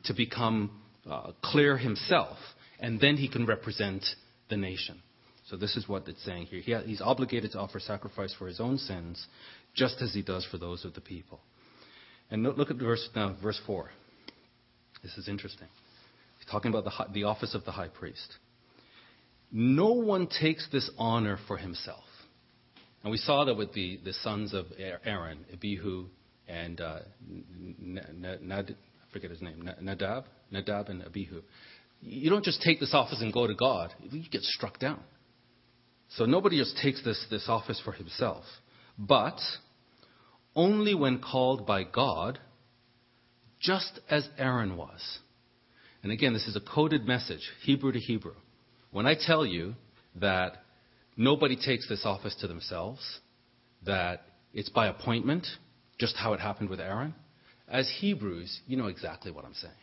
[0.05, 2.37] to become uh, clear himself,
[2.79, 4.05] and then he can represent
[4.49, 5.01] the nation.
[5.49, 6.61] So this is what it's saying here.
[6.61, 9.25] He, he's obligated to offer sacrifice for his own sins,
[9.73, 11.39] just as he does for those of the people.
[12.29, 13.89] And look at verse now, verse four.
[15.01, 15.67] This is interesting.
[16.39, 18.37] He's talking about the, the office of the high priest.
[19.51, 22.03] No one takes this honor for himself.
[23.03, 24.65] And we saw that with the, the sons of
[25.05, 26.07] Aaron, Abihu
[26.47, 26.99] and uh,
[27.79, 31.41] Nad, I forget his name, Nadab, Nadab and Abihu.
[32.01, 33.93] You don't just take this office and go to God.
[34.01, 35.01] You get struck down.
[36.15, 38.43] So nobody just takes this, this office for himself.
[38.97, 39.39] But
[40.55, 42.39] only when called by God,
[43.59, 45.19] just as Aaron was.
[46.03, 48.35] And again, this is a coded message, Hebrew to Hebrew.
[48.91, 49.75] When I tell you
[50.15, 50.62] that
[51.15, 53.19] nobody takes this office to themselves,
[53.85, 55.47] that it's by appointment,
[55.99, 57.13] just how it happened with Aaron,
[57.67, 59.73] as Hebrews, you know exactly what I'm saying.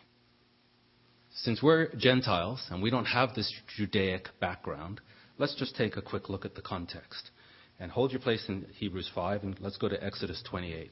[1.33, 5.01] Since we're Gentiles and we don't have this Judaic background,
[5.39, 7.31] let's just take a quick look at the context.
[7.79, 10.91] And hold your place in Hebrews 5, and let's go to Exodus 28.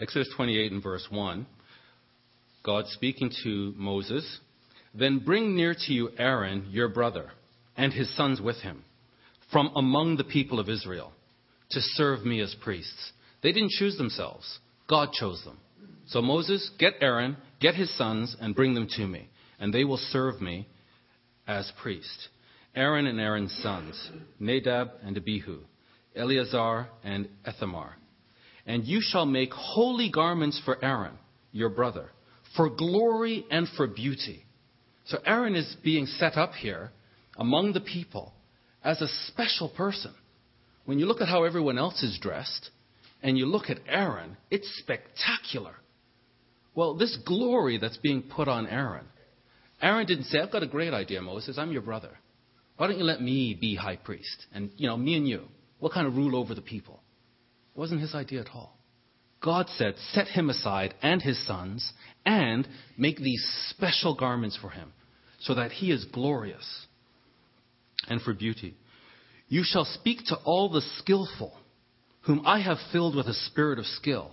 [0.00, 1.46] Exodus 28 and verse 1,
[2.64, 4.40] God speaking to Moses,
[4.94, 7.30] Then bring near to you Aaron, your brother,
[7.76, 8.84] and his sons with him
[9.52, 11.12] from among the people of Israel
[11.70, 13.12] to serve me as priests.
[13.42, 14.58] They didn't choose themselves,
[14.88, 15.58] God chose them.
[16.06, 19.98] So Moses, get Aaron, get his sons, and bring them to me, and they will
[19.98, 20.66] serve me
[21.46, 22.28] as priests.
[22.74, 25.60] Aaron and Aaron's sons, Nadab and Abihu,
[26.16, 27.96] Eleazar and Ithamar.
[28.70, 31.18] And you shall make holy garments for Aaron,
[31.50, 32.08] your brother,
[32.56, 34.44] for glory and for beauty.
[35.06, 36.92] So Aaron is being set up here
[37.36, 38.32] among the people
[38.84, 40.14] as a special person.
[40.84, 42.70] When you look at how everyone else is dressed,
[43.24, 45.74] and you look at Aaron, it's spectacular.
[46.76, 49.06] Well, this glory that's being put on Aaron,
[49.82, 51.58] Aaron didn't say, I've got a great idea, Moses.
[51.58, 52.16] I'm your brother.
[52.76, 54.46] Why don't you let me be high priest?
[54.54, 55.48] And, you know, me and you,
[55.80, 57.00] we'll kind of rule over the people.
[57.80, 58.76] Wasn't his idea at all.
[59.42, 61.94] God said, set him aside and his sons
[62.26, 64.92] and make these special garments for him
[65.38, 66.86] so that he is glorious
[68.06, 68.74] and for beauty.
[69.48, 71.56] You shall speak to all the skillful,
[72.24, 74.32] whom I have filled with a spirit of skill,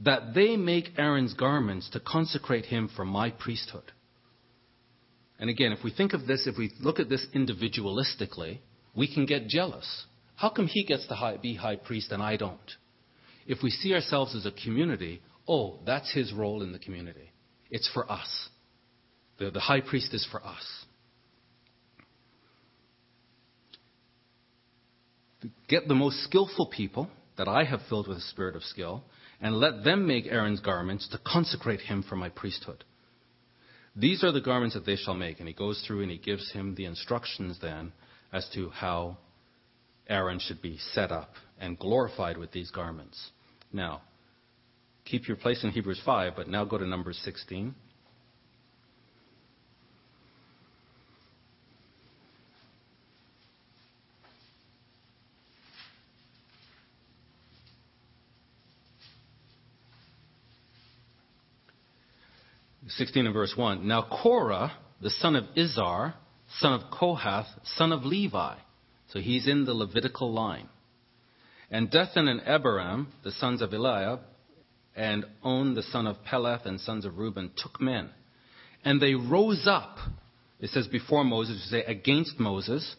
[0.00, 3.90] that they make Aaron's garments to consecrate him for my priesthood.
[5.38, 8.58] And again, if we think of this, if we look at this individualistically,
[8.94, 10.04] we can get jealous.
[10.36, 12.70] How come he gets to be high priest and I don't?
[13.46, 17.32] If we see ourselves as a community, oh, that's his role in the community.
[17.70, 18.48] It's for us.
[19.38, 20.84] The, the high priest is for us.
[25.68, 29.04] Get the most skillful people that I have filled with a spirit of skill,
[29.40, 32.84] and let them make Aaron's garments to consecrate him for my priesthood.
[33.94, 35.38] These are the garments that they shall make.
[35.38, 37.92] And he goes through and he gives him the instructions then
[38.32, 39.18] as to how
[40.08, 43.30] Aaron should be set up and glorified with these garments.
[43.72, 44.02] Now,
[45.04, 47.74] keep your place in Hebrews 5, but now go to Numbers 16.
[62.96, 63.86] 16 and verse 1.
[63.86, 66.14] Now Korah, the son of Izhar,
[66.60, 68.56] son of Kohath, son of Levi.
[69.08, 70.68] So he's in the Levitical line.
[71.70, 74.20] And Dathan and Abiram, the sons of Eliab,
[74.94, 78.10] and On, the son of Peleth, and sons of Reuben, took men.
[78.84, 79.98] And they rose up,
[80.60, 82.96] it says before Moses, to say against Moses,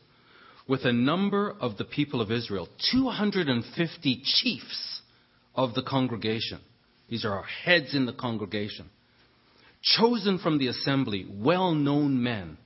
[0.67, 5.02] with a number of the people of Israel, 250 chiefs
[5.56, 6.60] of the congregation.
[7.10, 8.89] These are our heads in the congregation
[9.82, 12.58] chosen from the assembly, well known men.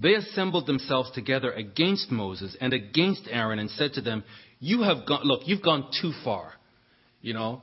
[0.00, 4.22] They assembled themselves together against Moses and against Aaron and said to them,
[4.60, 6.52] You have gone, look, you've gone too far.
[7.20, 7.62] You know,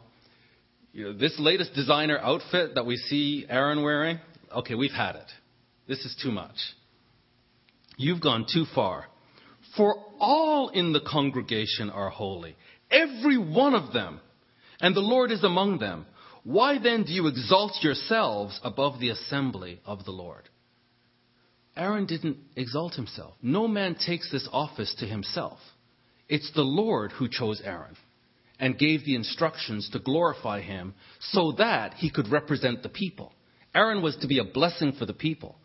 [0.91, 4.19] you know, this latest designer outfit that we see Aaron wearing,
[4.53, 5.31] okay, we've had it.
[5.87, 6.55] This is too much.
[7.97, 9.05] You've gone too far.
[9.77, 12.55] For all in the congregation are holy,
[12.91, 14.19] every one of them,
[14.79, 16.05] and the Lord is among them.
[16.43, 20.47] Why then do you exalt yourselves above the assembly of the Lord?
[21.77, 23.33] Aaron didn't exalt himself.
[23.41, 25.59] No man takes this office to himself.
[26.29, 27.95] It's the Lord who chose Aaron
[28.59, 33.33] and gave the instructions to glorify him so that he could represent the people.
[33.73, 35.57] Aaron was to be a blessing for the people.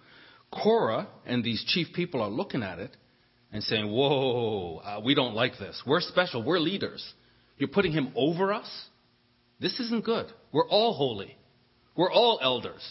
[0.53, 2.97] Korah and these chief people are looking at it
[3.53, 5.81] and saying, Whoa, uh, we don't like this.
[5.87, 6.43] We're special.
[6.43, 7.15] We're leaders.
[7.57, 8.69] You're putting him over us?
[9.61, 10.27] This isn't good.
[10.53, 11.37] We're all holy.
[11.95, 12.83] We're all elders.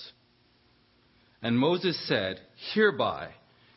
[1.42, 2.40] And Moses said,
[2.74, 3.30] Hereby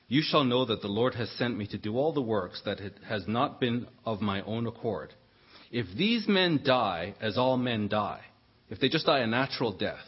[0.08, 2.80] you shall know that the Lord has sent me to do all the works that
[2.80, 5.14] it has not been of my own accord.
[5.70, 8.20] If these men die as all men die,
[8.68, 10.04] if they just die a natural death,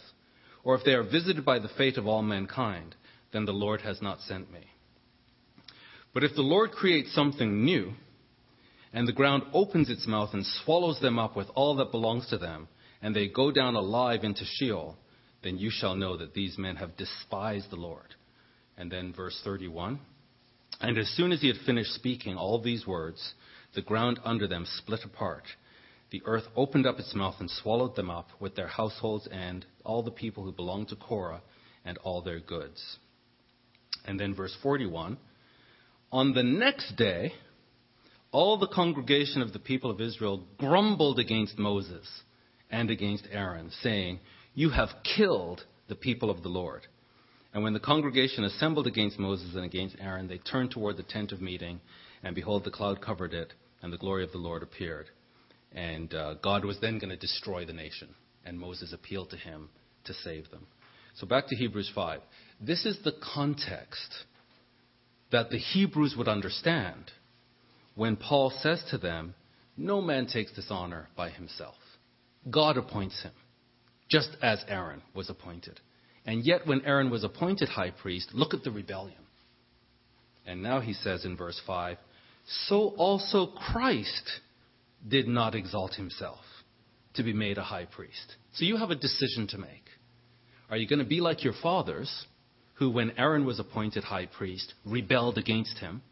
[0.63, 2.95] or if they are visited by the fate of all mankind,
[3.33, 4.67] then the Lord has not sent me.
[6.13, 7.95] But if the Lord creates something new,
[8.93, 12.39] and the ground opens its mouth and swallows them up with all that belongs to
[12.39, 12.69] them,
[13.01, 14.97] and they go down alive into Sheol,
[15.45, 18.15] then you shall know that these men have despised the Lord.
[18.77, 20.01] And then verse 31.
[20.81, 23.35] And as soon as he had finished speaking all these words,
[23.75, 25.45] the ground under them split apart.
[26.11, 30.03] The earth opened up its mouth and swallowed them up with their households and all
[30.03, 31.43] the people who belonged to Korah
[31.85, 32.99] and all their goods.
[34.05, 35.17] And then verse 41.
[36.13, 37.33] On the next day,
[38.31, 42.07] all the congregation of the people of Israel grumbled against Moses
[42.71, 44.21] and against Aaron, saying,
[44.55, 46.87] You have killed the people of the Lord.
[47.53, 51.33] And when the congregation assembled against Moses and against Aaron, they turned toward the tent
[51.33, 51.81] of meeting,
[52.23, 55.07] and behold, the cloud covered it, and the glory of the Lord appeared.
[55.73, 58.09] And uh, God was then going to destroy the nation,
[58.45, 59.69] and Moses appealed to him
[60.05, 60.67] to save them.
[61.17, 62.21] So back to Hebrews 5.
[62.61, 64.13] This is the context
[65.31, 67.11] that the Hebrews would understand
[67.95, 69.35] when Paul says to them,
[69.77, 71.77] No man takes this honor by himself.
[72.51, 73.33] God appoints him,
[74.09, 75.81] just as Aaron was appointed.
[76.27, 79.19] And yet, when Aaron was appointed high priest, look at the rebellion.
[80.47, 81.97] And now he says in verse 5
[82.69, 84.41] So also Christ
[85.07, 86.41] did not exalt himself
[87.15, 88.37] to be made a high priest.
[88.55, 89.85] So you have a decision to make.
[90.71, 92.27] Are you going to be like your fathers,
[92.75, 96.03] who, when Aaron was appointed high priest, rebelled against him?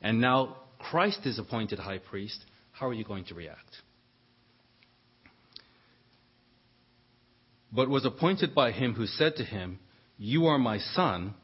[0.00, 2.44] And now Christ is appointed high priest.
[2.72, 3.76] How are you going to react?
[7.72, 9.78] But was appointed by him who said to him,
[10.16, 11.34] You are my son,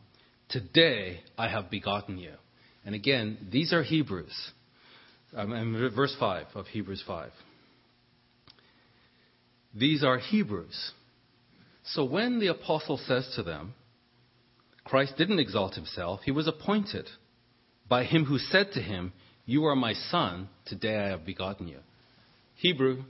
[0.48, 2.32] today I have begotten you.
[2.84, 4.52] And again, these are Hebrews.
[5.36, 7.30] Um, verse 5 of Hebrews 5.
[9.74, 10.92] These are Hebrews.
[11.86, 13.74] So when the apostle says to them,
[14.84, 17.08] Christ didn't exalt himself, he was appointed
[17.88, 19.12] by him who said to him,
[19.44, 20.48] You are my son.
[20.66, 21.78] Today I have begotten you.
[22.56, 23.02] Hebrew,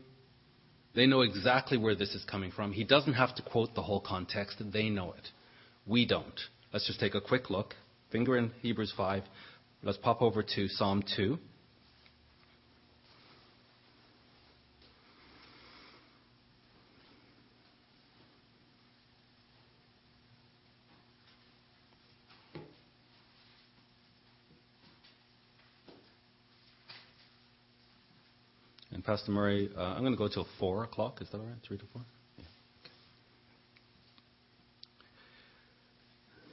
[0.95, 2.73] they know exactly where this is coming from.
[2.73, 5.29] He doesn't have to quote the whole context, they know it.
[5.87, 6.41] We don't.
[6.73, 7.75] Let's just take a quick look.
[8.11, 9.23] Finger in Hebrews 5.
[9.83, 11.39] Let's pop over to Psalm 2.
[28.95, 31.21] And Pastor Murray, uh, I'm going to go till 4 o'clock.
[31.21, 31.57] Is that all right?
[31.67, 32.03] 3 to 4?
[32.39, 32.45] Yeah.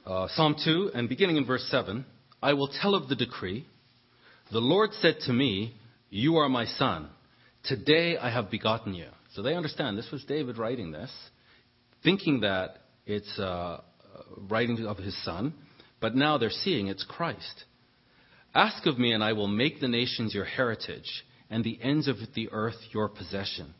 [0.04, 0.14] Okay.
[0.14, 2.04] Uh, Psalm 2, and beginning in verse 7
[2.42, 3.64] I will tell of the decree.
[4.50, 5.76] The Lord said to me,
[6.10, 7.08] You are my son.
[7.62, 9.06] Today I have begotten you.
[9.34, 11.12] So they understand this was David writing this,
[12.02, 13.80] thinking that it's uh,
[14.50, 15.54] writing of his son,
[16.00, 17.64] but now they're seeing it's Christ.
[18.52, 22.16] Ask of me, and I will make the nations your heritage and the ends of
[22.34, 23.74] the earth your possession.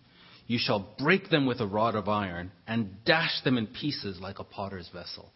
[0.46, 4.38] You shall break them with a rod of iron and dash them in pieces like
[4.38, 5.32] a potter's vessel.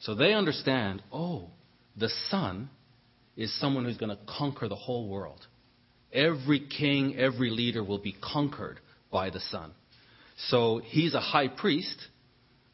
[0.00, 1.48] So they understand, oh,
[1.96, 2.68] the Son
[3.34, 5.40] is someone who's going to conquer the whole world.
[6.12, 8.78] Every king, every leader will be conquered
[9.10, 9.72] by the Son.
[10.48, 11.96] So he's a high priest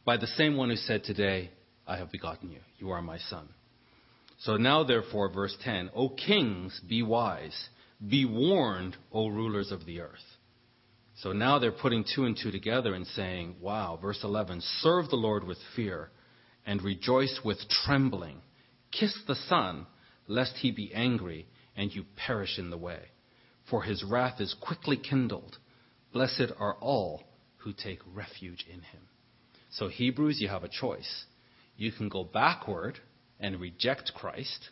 [0.05, 1.51] by the same one who said, Today
[1.87, 2.61] I have begotten you.
[2.79, 3.49] You are my son.
[4.41, 7.69] So now, therefore, verse 10 O kings, be wise.
[8.05, 10.37] Be warned, O rulers of the earth.
[11.17, 15.17] So now they're putting two and two together and saying, wow, verse 11, serve the
[15.17, 16.11] Lord with fear
[16.67, 18.43] and rejoice with trembling.
[18.93, 19.87] Kiss the Son,
[20.29, 23.01] lest he be angry and you perish in the way.
[23.71, 25.57] For his wrath is quickly kindled.
[26.13, 27.23] Blessed are all
[27.59, 29.09] who take refuge in him.
[29.71, 31.25] So, Hebrews, you have a choice.
[31.77, 32.99] You can go backward
[33.41, 34.71] and reject Christ,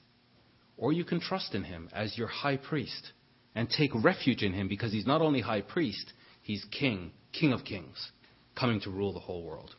[0.76, 3.12] or you can trust in him as your high priest
[3.54, 7.64] and take refuge in him because he's not only high priest, he's king, king of
[7.64, 8.10] kings,
[8.58, 9.74] coming to rule the whole world.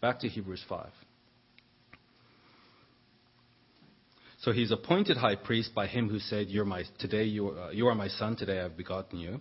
[0.00, 0.90] Back to Hebrews 5.
[4.40, 7.86] So he's appointed high priest by him who said, You're my, Today you, uh, you
[7.86, 9.40] are my son, today I've begotten you.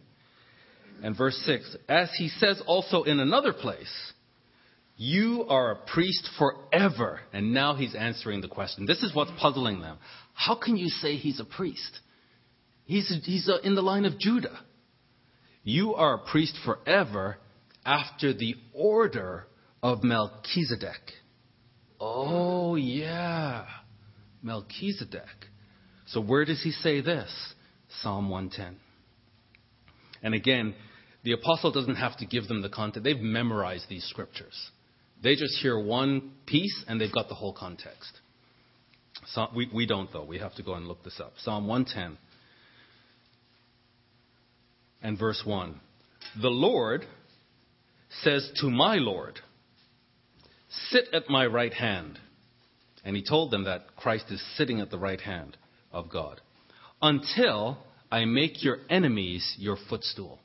[1.03, 4.13] And verse 6, as he says also in another place,
[4.95, 7.19] you are a priest forever.
[7.33, 8.85] And now he's answering the question.
[8.85, 9.97] This is what's puzzling them.
[10.33, 11.99] How can you say he's a priest?
[12.85, 14.59] He's, he's uh, in the line of Judah.
[15.63, 17.37] You are a priest forever
[17.85, 19.47] after the order
[19.81, 21.11] of Melchizedek.
[21.99, 23.65] Oh, yeah.
[24.41, 25.23] Melchizedek.
[26.07, 27.31] So where does he say this?
[28.01, 28.77] Psalm 110.
[30.21, 30.75] And again,
[31.23, 33.05] the apostle doesn't have to give them the content.
[33.05, 34.71] They've memorized these scriptures.
[35.21, 38.19] They just hear one piece and they've got the whole context.
[39.27, 40.25] So we, we don't, though.
[40.25, 41.33] We have to go and look this up.
[41.37, 42.17] Psalm 110
[45.03, 45.79] and verse 1.
[46.41, 47.05] The Lord
[48.21, 49.39] says to my Lord,
[50.89, 52.17] Sit at my right hand.
[53.05, 55.57] And he told them that Christ is sitting at the right hand
[55.91, 56.39] of God
[57.01, 57.77] until
[58.09, 60.39] I make your enemies your footstool.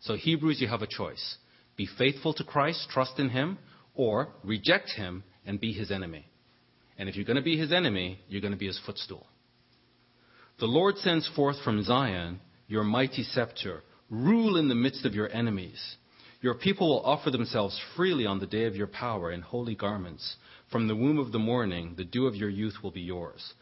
[0.00, 1.36] So, Hebrews, you have a choice.
[1.76, 3.58] Be faithful to Christ, trust in him,
[3.94, 6.26] or reject him and be his enemy.
[6.98, 9.26] And if you're going to be his enemy, you're going to be his footstool.
[10.60, 12.38] The Lord sends forth from Zion
[12.68, 13.82] your mighty scepter.
[14.10, 15.96] Rule in the midst of your enemies.
[16.40, 20.36] Your people will offer themselves freely on the day of your power in holy garments.
[20.70, 23.54] From the womb of the morning, the dew of your youth will be yours.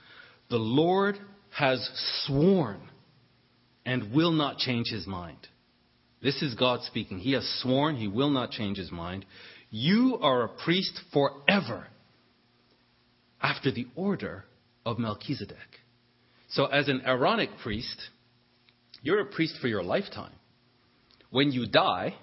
[0.51, 1.19] The Lord
[1.57, 1.89] has
[2.25, 2.81] sworn
[3.85, 5.39] and will not change his mind.
[6.23, 7.19] This is God speaking.
[7.19, 9.25] He has sworn he will not change his mind.
[9.71, 11.87] You are a priest forever
[13.41, 14.45] after the order
[14.87, 15.57] of Melchizedek.
[16.51, 18.09] So, as an Aaronic priest,
[19.03, 20.33] you're a priest for your lifetime.
[21.31, 22.15] When you die,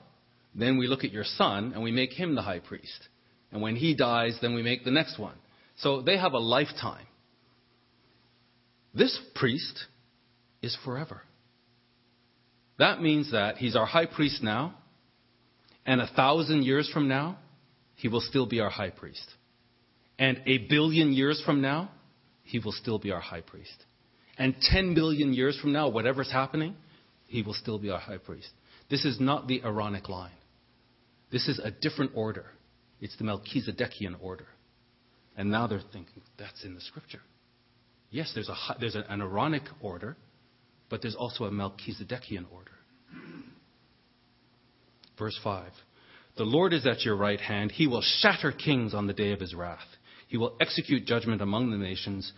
[0.55, 3.07] then we look at your son and we make him the high priest.
[3.51, 5.35] And when he dies, then we make the next one.
[5.77, 7.05] So they have a lifetime.
[8.93, 9.85] This priest
[10.61, 11.21] is forever.
[12.77, 14.75] That means that he's our high priest now,
[15.85, 17.37] and a thousand years from now,
[17.95, 19.27] he will still be our high priest.
[20.17, 21.91] And a billion years from now,
[22.43, 23.85] he will still be our high priest.
[24.39, 26.75] And 10 billion years from now, whatever's happening,
[27.27, 28.49] he will still be our high priest.
[28.89, 30.31] This is not the Aaronic line.
[31.29, 32.45] This is a different order.
[33.01, 34.47] It's the Melchizedekian order.
[35.37, 37.21] And now they're thinking, that's in the scripture.
[38.11, 40.17] Yes, there's, a, there's an Aaronic order,
[40.89, 42.71] but there's also a Melchizedekian order.
[45.19, 45.71] Verse 5
[46.37, 47.71] The Lord is at your right hand.
[47.71, 49.79] He will shatter kings on the day of his wrath.
[50.29, 52.31] He will execute judgment among the nations.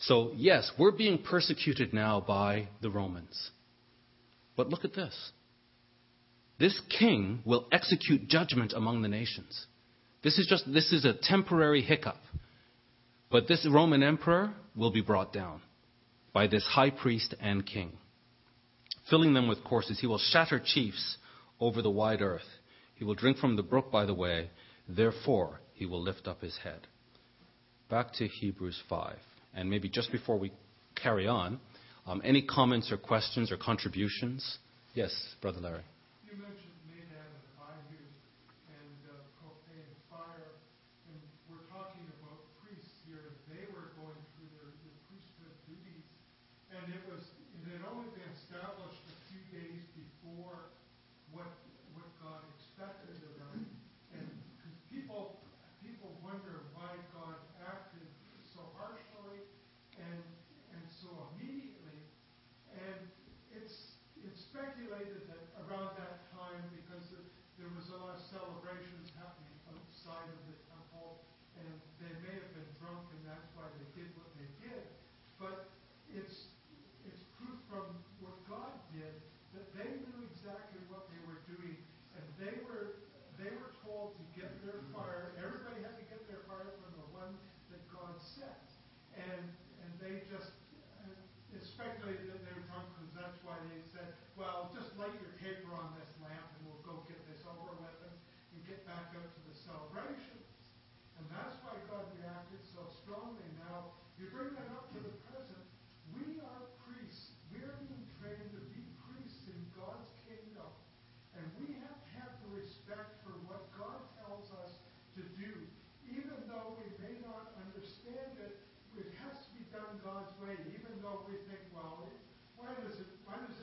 [0.00, 3.50] So, yes, we're being persecuted now by the Romans.
[4.56, 5.32] But look at this.
[6.58, 9.66] This king will execute judgment among the nations.
[10.22, 12.16] This is just this is a temporary hiccup.
[13.30, 15.60] But this Roman emperor will be brought down
[16.32, 17.92] by this high priest and king.
[19.10, 21.16] Filling them with courses, he will shatter chiefs
[21.60, 22.48] over the wide earth.
[22.94, 24.50] He will drink from the brook by the way,
[24.88, 26.86] therefore he will lift up his head.
[27.88, 29.16] Back to Hebrews 5.
[29.56, 30.52] And maybe just before we
[30.94, 31.58] carry on,
[32.06, 34.58] um, any comments or questions or contributions?
[34.94, 35.82] Yes, Brother Larry.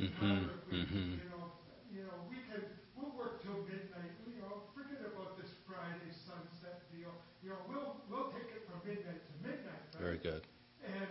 [0.03, 1.15] Mm-hmm, mm-hmm.
[1.15, 1.47] You know,
[1.87, 2.59] you know, we can
[2.99, 4.11] we'll work till midnight.
[4.27, 7.15] You know, forget about this Friday sunset deal.
[7.39, 9.79] You know, we'll we'll take it from midnight to midnight.
[9.95, 10.03] Right?
[10.03, 10.43] Very good.
[10.83, 11.07] And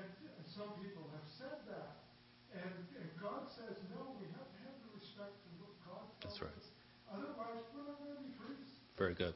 [0.53, 2.05] some people have said that,
[2.53, 4.13] and, and God says no.
[4.21, 6.59] We have to have the respect for what God tells That's right.
[6.61, 6.69] us.
[7.17, 8.77] Otherwise, we're not going to be priests.
[9.03, 9.35] Very good.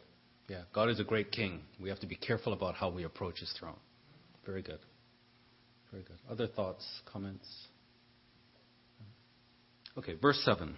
[0.49, 1.63] Yeah, God is a great king.
[1.81, 3.75] We have to be careful about how we approach his throne.
[4.45, 4.79] Very good.
[5.91, 6.19] Very good.
[6.31, 7.45] Other thoughts, comments?
[9.99, 10.77] Okay, verse 7.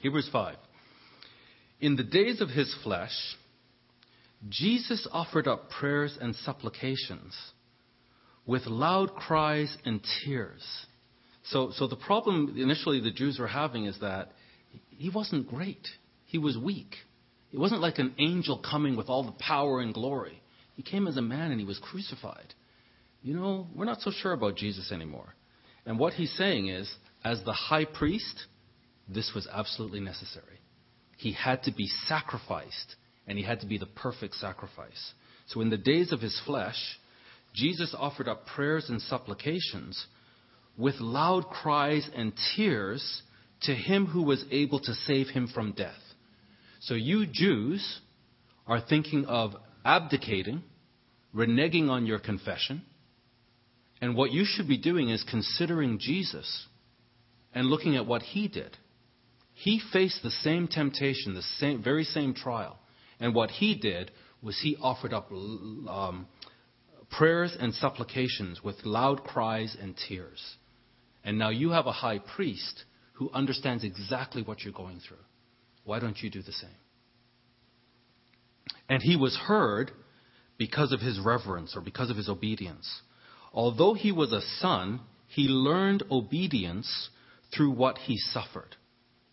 [0.00, 0.56] Hebrews 5.
[1.82, 3.12] In the days of his flesh,
[4.48, 7.36] Jesus offered up prayers and supplications
[8.46, 10.64] with loud cries and tears.
[11.48, 14.32] So, so the problem initially the Jews were having is that
[14.88, 15.86] he wasn't great.
[16.24, 16.94] He was weak.
[17.54, 20.42] It wasn't like an angel coming with all the power and glory.
[20.74, 22.52] He came as a man and he was crucified.
[23.22, 25.32] You know, we're not so sure about Jesus anymore.
[25.86, 26.92] And what he's saying is,
[27.24, 28.46] as the high priest,
[29.08, 30.58] this was absolutely necessary.
[31.16, 32.96] He had to be sacrificed,
[33.28, 35.12] and he had to be the perfect sacrifice.
[35.46, 36.98] So in the days of his flesh,
[37.54, 40.06] Jesus offered up prayers and supplications
[40.76, 43.22] with loud cries and tears
[43.62, 45.94] to him who was able to save him from death.
[46.84, 48.00] So you Jews
[48.66, 49.54] are thinking of
[49.86, 50.62] abdicating,
[51.34, 52.82] reneging on your confession,
[54.02, 56.66] and what you should be doing is considering Jesus
[57.54, 58.76] and looking at what he did.
[59.54, 62.78] He faced the same temptation, the same, very same trial.
[63.18, 64.10] And what he did
[64.42, 66.26] was he offered up um,
[67.10, 70.56] prayers and supplications with loud cries and tears.
[71.24, 75.16] And now you have a high priest who understands exactly what you're going through.
[75.84, 76.70] Why don't you do the same?
[78.88, 79.90] And he was heard
[80.58, 83.02] because of his reverence or because of his obedience.
[83.52, 87.10] Although he was a son, he learned obedience
[87.54, 88.76] through what he suffered.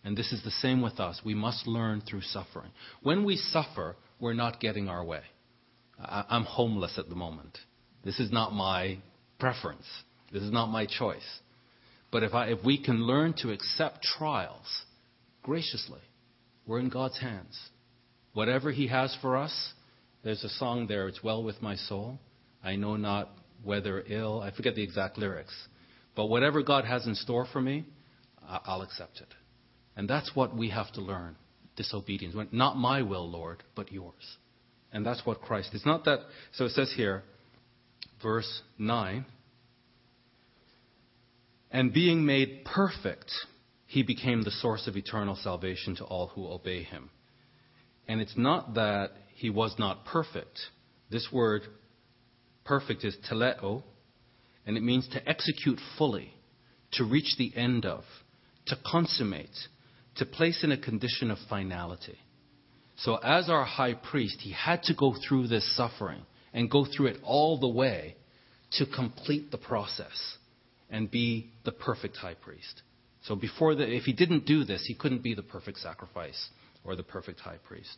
[0.04, 1.20] And this is the same with us.
[1.24, 2.70] We must learn through suffering.
[3.02, 5.22] When we suffer, we're not getting our way.
[5.98, 7.58] I'm homeless at the moment.
[8.04, 8.98] This is not my
[9.38, 9.86] preference.
[10.32, 11.40] This is not my choice.
[12.10, 14.66] But if, I, if we can learn to accept trials
[15.42, 16.00] graciously,
[16.66, 17.58] we're in God's hands.
[18.34, 19.72] Whatever He has for us,
[20.22, 22.18] there's a song there, It's Well With My Soul.
[22.62, 23.30] I know not
[23.64, 24.40] whether ill.
[24.40, 25.54] I forget the exact lyrics.
[26.14, 27.84] But whatever God has in store for me,
[28.46, 29.34] I'll accept it.
[29.96, 31.36] And that's what we have to learn
[31.76, 32.36] disobedience.
[32.52, 34.36] Not my will, Lord, but yours.
[34.92, 35.70] And that's what Christ.
[35.72, 36.20] It's not that.
[36.52, 37.22] So it says here,
[38.22, 39.24] verse 9.
[41.70, 43.30] And being made perfect,
[43.92, 47.10] he became the source of eternal salvation to all who obey him.
[48.08, 50.58] And it's not that he was not perfect.
[51.10, 51.60] This word
[52.64, 53.82] perfect is teleo,
[54.64, 56.32] and it means to execute fully,
[56.92, 58.02] to reach the end of,
[58.68, 59.68] to consummate,
[60.16, 62.18] to place in a condition of finality.
[62.96, 66.22] So, as our high priest, he had to go through this suffering
[66.54, 68.16] and go through it all the way
[68.78, 70.38] to complete the process
[70.88, 72.80] and be the perfect high priest.
[73.24, 76.50] So, before the, if he didn't do this, he couldn't be the perfect sacrifice
[76.84, 77.96] or the perfect high priest.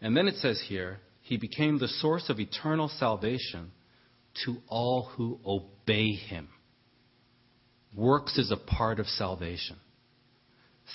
[0.00, 3.70] And then it says here, he became the source of eternal salvation
[4.44, 6.48] to all who obey him.
[7.94, 9.76] Works is a part of salvation.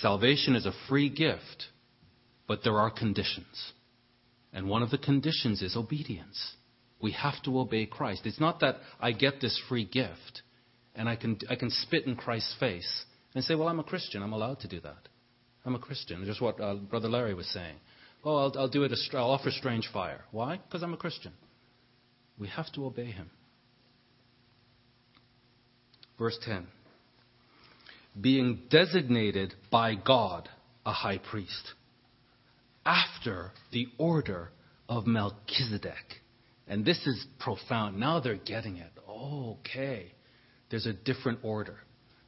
[0.00, 1.66] Salvation is a free gift,
[2.46, 3.72] but there are conditions.
[4.52, 6.54] And one of the conditions is obedience.
[7.02, 8.26] We have to obey Christ.
[8.26, 10.42] It's not that I get this free gift
[10.94, 13.04] and I can, I can spit in Christ's face
[13.34, 14.22] and say, well, I'm a Christian.
[14.22, 15.08] I'm allowed to do that.
[15.64, 16.24] I'm a Christian.
[16.24, 17.76] Just what uh, Brother Larry was saying.
[18.24, 18.92] Oh, I'll, I'll do it.
[19.12, 20.24] I'll offer strange fire.
[20.30, 20.56] Why?
[20.56, 21.32] Because I'm a Christian.
[22.38, 23.30] We have to obey him.
[26.18, 26.66] Verse 10
[28.20, 30.48] Being designated by God
[30.84, 31.74] a high priest
[32.84, 34.50] after the order
[34.88, 35.94] of Melchizedek.
[36.66, 37.98] And this is profound.
[37.98, 38.92] Now they're getting it.
[39.08, 40.12] okay.
[40.70, 41.78] There's a different order.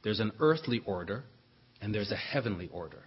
[0.03, 1.23] There's an earthly order,
[1.81, 3.03] and there's a heavenly order.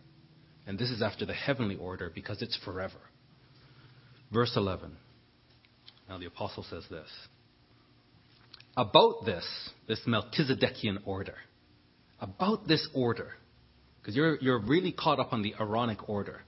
[0.66, 2.98] And this is after the heavenly order because it's forever.
[4.32, 4.96] Verse 11.
[6.08, 7.08] Now the apostle says this.
[8.76, 9.44] About this,
[9.88, 11.36] this Melchizedekian order,
[12.20, 13.32] about this order,
[14.00, 16.42] because you're, you're really caught up on the Aaronic order.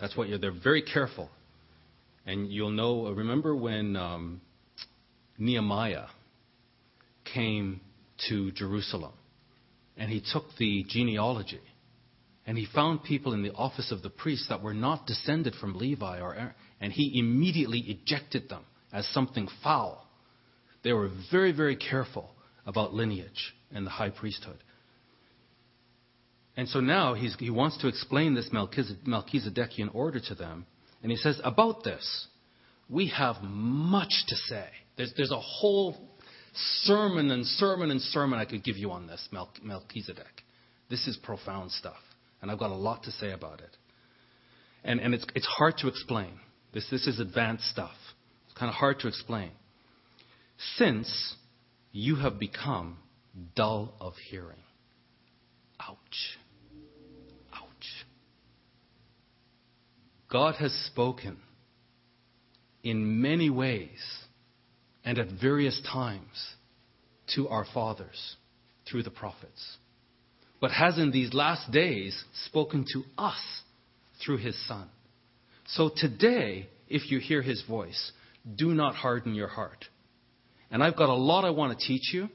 [0.00, 1.28] That's what you're, they're very careful.
[2.24, 4.40] And you'll know, remember when um,
[5.38, 6.06] Nehemiah
[7.24, 7.80] came
[8.28, 9.12] to Jerusalem
[9.96, 11.60] and he took the genealogy
[12.46, 15.78] and he found people in the office of the priest that were not descended from
[15.78, 20.06] Levi or Aaron, and he immediately ejected them as something foul.
[20.82, 22.34] They were very, very careful
[22.66, 24.58] about lineage and the high priesthood.
[26.56, 30.66] And so now he wants to explain this Melchizedekian order to them.
[31.02, 32.26] And he says, About this,
[32.88, 34.66] we have much to say.
[34.96, 35.96] There's, there's a whole
[36.54, 39.28] sermon and sermon and sermon I could give you on this
[39.62, 40.42] Melchizedek.
[40.90, 41.96] This is profound stuff.
[42.40, 43.76] And I've got a lot to say about it.
[44.84, 46.40] And, and it's, it's hard to explain.
[46.74, 47.94] This, this is advanced stuff.
[48.46, 49.52] It's kind of hard to explain.
[50.76, 51.36] Since
[51.92, 52.98] you have become
[53.54, 54.62] dull of hearing.
[55.80, 56.38] Ouch.
[57.54, 58.06] Ouch.
[60.30, 61.38] God has spoken
[62.82, 64.00] in many ways
[65.04, 66.54] and at various times
[67.34, 68.36] to our fathers
[68.90, 69.76] through the prophets,
[70.60, 73.40] but has in these last days spoken to us
[74.24, 74.88] through his Son.
[75.66, 78.12] So today, if you hear his voice,
[78.56, 79.84] do not harden your heart.
[80.70, 82.28] And I've got a lot I want to teach you,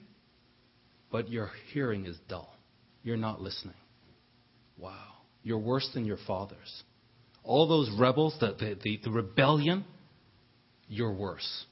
[1.11, 2.53] but your hearing is dull.
[3.03, 3.75] You're not listening.
[4.77, 5.05] Wow.
[5.43, 6.83] You're worse than your fathers.
[7.43, 9.85] All those rebels, the, the, the, the rebellion,
[10.89, 11.65] you're worse.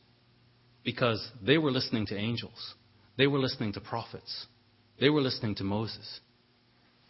[0.86, 2.76] Because they were listening to angels,
[3.18, 4.46] they were listening to prophets,
[5.00, 6.22] they were listening to Moses.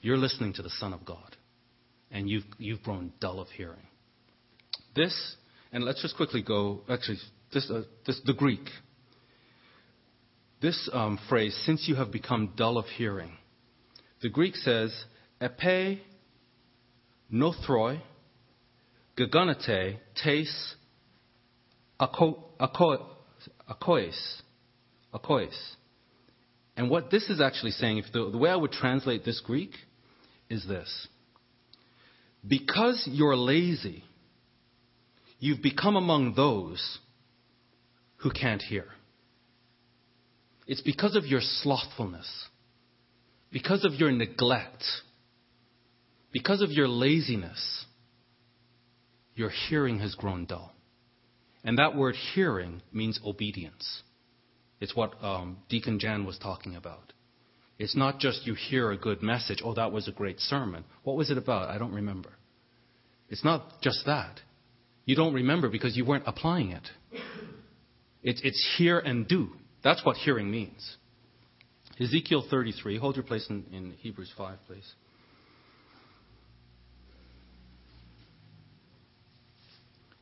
[0.02, 1.36] You're listening to the Son of God,
[2.12, 3.88] and you've, you've grown dull of hearing.
[4.96, 5.36] This,
[5.72, 7.18] and let's just quickly go, actually,
[7.54, 8.70] this, uh, this the Greek.
[10.62, 13.32] This um, phrase, since you have become dull of hearing,
[14.22, 14.94] the Greek says,
[15.42, 16.00] epe
[17.34, 18.00] nothroi
[19.18, 20.76] gaganate tes
[22.00, 22.44] ako,
[23.70, 24.16] akois.
[25.14, 25.56] Akois.
[26.78, 29.72] And what this is actually saying, if the, the way I would translate this Greek
[30.50, 31.08] is this.
[32.48, 34.04] Because you're lazy,
[35.40, 37.00] you've become among those
[38.18, 38.86] who can't hear.
[40.68, 42.28] It's because of your slothfulness,
[43.52, 44.84] because of your neglect,
[46.32, 47.86] because of your laziness,
[49.36, 50.74] your hearing has grown dull.
[51.66, 54.04] And that word hearing means obedience.
[54.80, 57.12] It's what um, Deacon Jan was talking about.
[57.80, 60.86] It's not just you hear a good message, oh, that was a great sermon.
[61.04, 61.70] What was it about?
[61.70, 62.30] I don't remember.
[63.30, 64.40] It's not just that.
[65.06, 66.88] You don't remember because you weren't applying it.
[68.22, 69.50] It's, it's hear and do.
[69.84, 70.98] That's what hearing means.
[72.00, 73.00] Ezekiel 33.
[73.00, 74.94] Hold your place in, in Hebrews 5, please.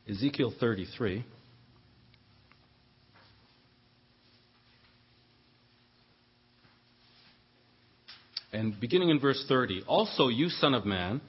[0.08, 1.24] Ezekiel 33.
[8.54, 11.20] And beginning in verse 30, also you, son of man,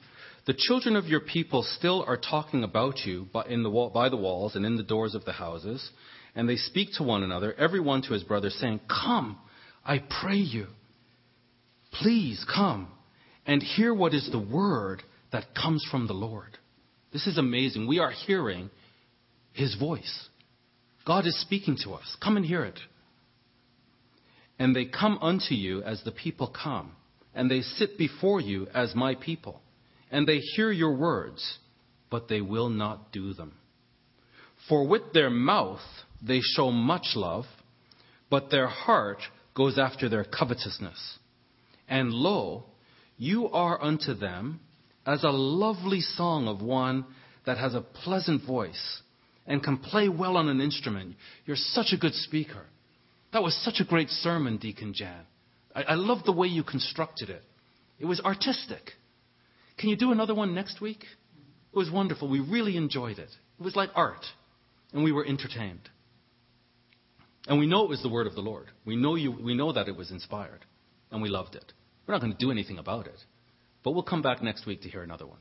[0.46, 4.18] the children of your people still are talking about you by, the wall, by the
[4.18, 5.90] walls and in the doors of the houses,
[6.36, 9.40] and they speak to one another, every one to his brother, saying, Come,
[9.84, 10.68] I pray you,
[11.92, 12.90] please come
[13.48, 15.02] and hear what is the word
[15.32, 16.58] that comes from the Lord.
[17.12, 17.88] This is amazing.
[17.88, 18.70] We are hearing
[19.54, 20.30] his voice.
[21.06, 22.18] God is speaking to us.
[22.22, 22.80] Come and hear it.
[24.60, 26.92] And they come unto you as the people come,
[27.36, 29.62] and they sit before you as my people,
[30.10, 31.60] and they hear your words,
[32.10, 33.54] but they will not do them.
[34.70, 35.82] For with their mouth
[36.22, 37.46] they show much love,
[38.30, 39.22] but their heart
[39.54, 41.20] goes after their covetousness.
[41.88, 42.64] And lo,
[43.18, 44.62] you are unto them
[45.06, 47.06] as a lovely song of one
[47.46, 49.02] that has a pleasant voice
[49.46, 51.16] and can play well on an instrument.
[51.46, 52.66] You're such a good speaker.
[53.34, 55.26] That was such a great sermon, Deacon Jan.
[55.76, 57.44] I, I love the way you constructed it.
[58.00, 58.94] It was artistic.
[59.78, 61.04] Can you do another one next week?
[61.74, 62.30] It was wonderful.
[62.30, 63.30] We really enjoyed it.
[63.60, 64.26] It was like art,
[64.94, 65.90] and we were entertained.
[67.48, 68.68] And we know it was the word of the Lord.
[68.86, 70.66] We know, you, we know that it was inspired,
[71.12, 71.74] and we loved it.
[72.08, 73.20] We're not going to do anything about it,
[73.84, 75.40] but we'll come back next week to hear another one.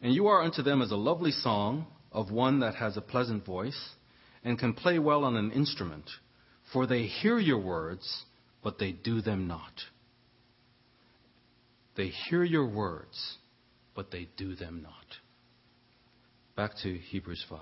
[0.00, 3.46] And you are unto them as a lovely song of one that has a pleasant
[3.46, 3.90] voice
[4.44, 6.08] and can play well on an instrument,
[6.72, 8.24] for they hear your words,
[8.62, 9.72] but they do them not.
[11.96, 13.36] They hear your words,
[13.94, 14.92] but they do them not.
[16.56, 17.60] Back to Hebrews 5.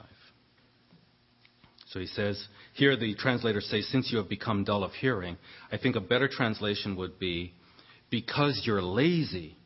[1.88, 2.40] So he says,
[2.74, 5.36] here the translators say, since you have become dull of hearing,
[5.72, 7.52] I think a better translation would be,
[8.10, 9.56] because you're lazy,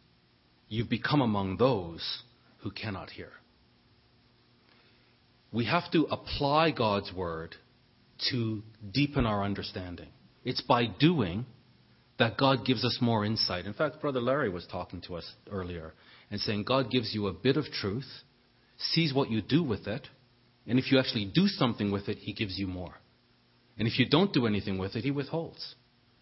[0.69, 2.23] you've become among those
[2.62, 3.31] who cannot hear.
[5.55, 7.55] We have to apply God's word
[8.30, 10.09] to deepen our understanding.
[10.44, 11.46] It's by doing
[12.18, 13.64] that God gives us more insight.
[13.64, 15.94] In fact, Brother Larry was talking to us earlier
[16.28, 18.09] and saying God gives you a bit of truth,
[18.78, 20.09] sees what you do with it,
[20.66, 22.94] and if you actually do something with it, He gives you more.
[23.78, 25.76] And if you don't do anything with it, He withholds.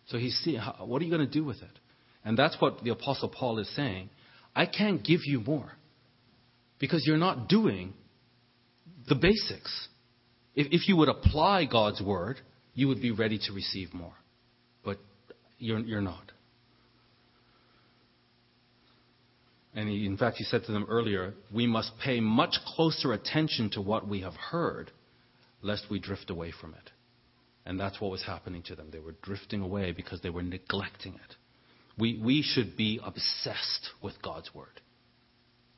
[0.08, 1.78] So He's seeing, what are you going to do with it?
[2.22, 4.10] And that's what the Apostle Paul is saying.
[4.54, 5.72] I can't give you more
[6.78, 7.94] because you're not doing
[9.08, 9.88] the basics.
[10.54, 12.40] If, if you would apply God's word,
[12.74, 14.14] you would be ready to receive more.
[14.84, 14.98] But
[15.58, 16.32] you're, you're not.
[19.74, 23.70] And he, in fact, he said to them earlier, we must pay much closer attention
[23.70, 24.90] to what we have heard,
[25.62, 26.90] lest we drift away from it.
[27.64, 28.88] And that's what was happening to them.
[28.90, 31.36] They were drifting away because they were neglecting it.
[31.98, 34.80] We, we should be obsessed with God's word.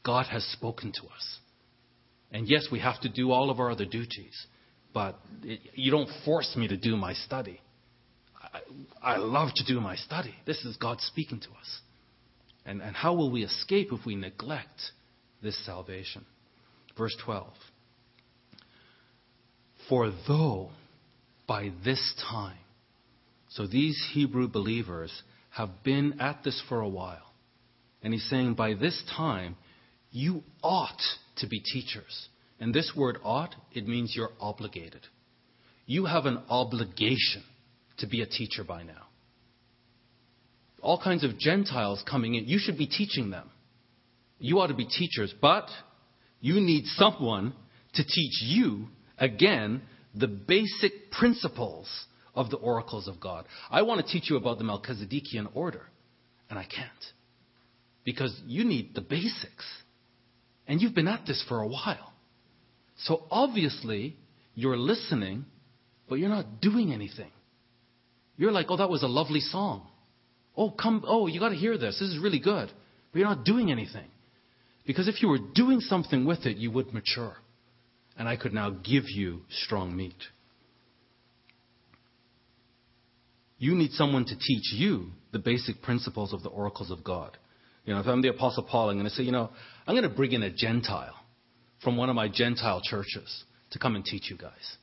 [0.05, 1.39] God has spoken to us.
[2.35, 4.47] And yes, we have to do all of our other duties,
[4.93, 7.61] but it, you don't force me to do my study.
[9.03, 10.35] I, I love to do my study.
[10.45, 11.81] This is God speaking to us.
[12.67, 14.81] And, and how will we escape if we neglect
[15.45, 16.27] this salvation?
[16.99, 17.47] Verse 12.
[19.89, 20.71] For though
[21.47, 22.59] by this time,
[23.49, 27.33] so these Hebrew believers have been at this for a while.
[28.03, 29.55] And he's saying, by this time,
[30.11, 31.01] you ought
[31.37, 32.29] to be teachers.
[32.61, 35.07] And this word ought, it means you're obligated.
[35.87, 37.43] You have an obligation
[37.99, 39.05] to be a teacher by now
[40.85, 42.45] all kinds of Gentiles coming in.
[42.45, 43.51] You should be teaching them.
[44.39, 45.69] You ought to be teachers, but
[46.41, 47.55] you need someone
[47.95, 49.83] to teach you, again,
[50.15, 51.89] the basic principles
[52.35, 53.47] of the oracles of God.
[53.71, 55.87] I want to teach you about the Melchizedekian order,
[56.51, 56.91] and I can't.
[58.05, 59.65] Because you need the basics.
[60.67, 62.13] And you've been at this for a while.
[62.99, 64.17] So obviously,
[64.55, 65.45] you're listening,
[66.09, 67.31] but you're not doing anything.
[68.37, 69.87] You're like, oh, that was a lovely song.
[70.57, 71.99] Oh, come, oh, you got to hear this.
[71.99, 72.71] This is really good.
[73.13, 74.07] But you're not doing anything.
[74.87, 77.37] Because if you were doing something with it, you would mature.
[78.17, 80.15] And I could now give you strong meat.
[83.59, 87.37] You need someone to teach you the basic principles of the oracles of God.
[87.85, 89.51] You know, if I'm the Apostle Paul, and I'm going to say, you know,
[89.87, 91.15] I'm going to bring in a Gentile
[91.83, 94.77] from one of my Gentile churches to come and teach you guys.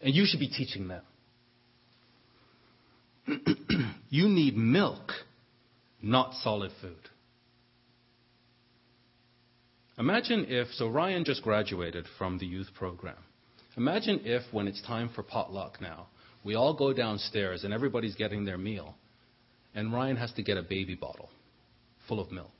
[0.00, 1.02] And you should be teaching them.
[4.08, 5.12] you need milk,
[6.02, 6.96] not solid food.
[9.98, 13.16] Imagine if, so Ryan just graduated from the youth program.
[13.76, 16.06] Imagine if, when it's time for potluck now,
[16.44, 18.94] we all go downstairs and everybody's getting their meal,
[19.74, 21.28] and Ryan has to get a baby bottle
[22.08, 22.53] full of milk.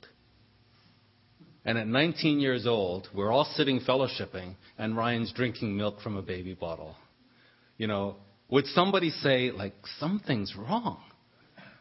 [1.65, 6.21] And at 19 years old, we're all sitting fellowshipping, and Ryan's drinking milk from a
[6.21, 6.95] baby bottle.
[7.77, 8.17] You know,
[8.49, 10.99] would somebody say, like, something's wrong?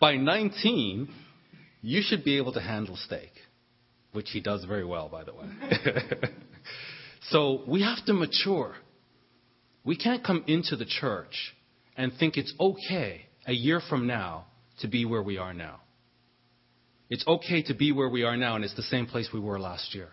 [0.01, 1.09] By 19,
[1.83, 3.31] you should be able to handle steak,
[4.13, 5.49] which he does very well, by the way.
[7.29, 8.75] so we have to mature.
[9.85, 11.55] We can't come into the church
[11.95, 14.47] and think it's okay a year from now
[14.81, 15.81] to be where we are now.
[17.11, 19.61] It's okay to be where we are now, and it's the same place we were
[19.61, 20.09] last year.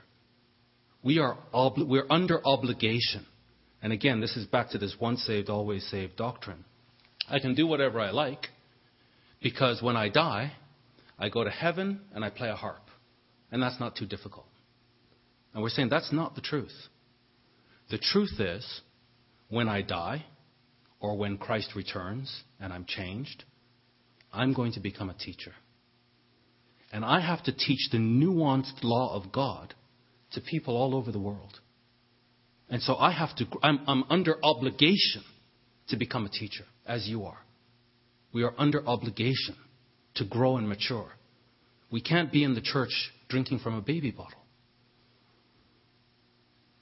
[1.03, 3.25] We are we're under obligation.
[3.81, 6.63] And again, this is back to this once saved, always saved doctrine.
[7.27, 8.47] I can do whatever I like
[9.41, 10.51] because when I die,
[11.17, 12.83] I go to heaven and I play a harp.
[13.51, 14.45] And that's not too difficult.
[15.53, 16.73] And we're saying that's not the truth.
[17.89, 18.81] The truth is,
[19.49, 20.25] when I die,
[21.01, 23.43] or when Christ returns and I'm changed,
[24.31, 25.51] I'm going to become a teacher.
[26.91, 29.73] And I have to teach the nuanced law of God
[30.33, 31.59] to people all over the world.
[32.69, 35.23] And so I have to, I'm, I'm under obligation
[35.89, 37.39] to become a teacher, as you are.
[38.33, 39.55] We are under obligation
[40.15, 41.11] to grow and mature.
[41.91, 44.39] We can't be in the church drinking from a baby bottle.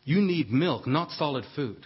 [0.04, 1.86] You need milk, not solid food.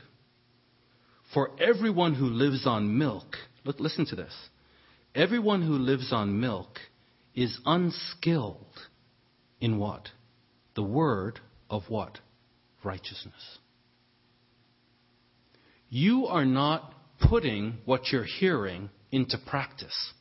[1.34, 4.34] For everyone who lives on milk, look, listen to this.
[5.16, 6.78] Everyone who lives on milk
[7.36, 8.80] is unskilled
[9.60, 10.10] in what?
[10.76, 12.20] The word of what?
[12.84, 13.60] Righteousness.
[15.90, 20.14] You are not putting what you're hearing into practice.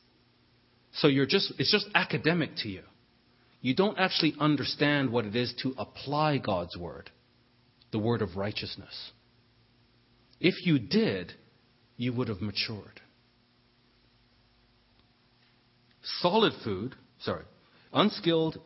[0.93, 2.83] So you're just, it's just academic to you.
[3.61, 7.09] You don't actually understand what it is to apply God's word,
[7.91, 9.11] the word of righteousness.
[10.39, 11.33] If you did,
[11.97, 12.99] you would have matured.
[16.19, 17.45] Solid food, sorry,
[17.91, 18.59] unskilled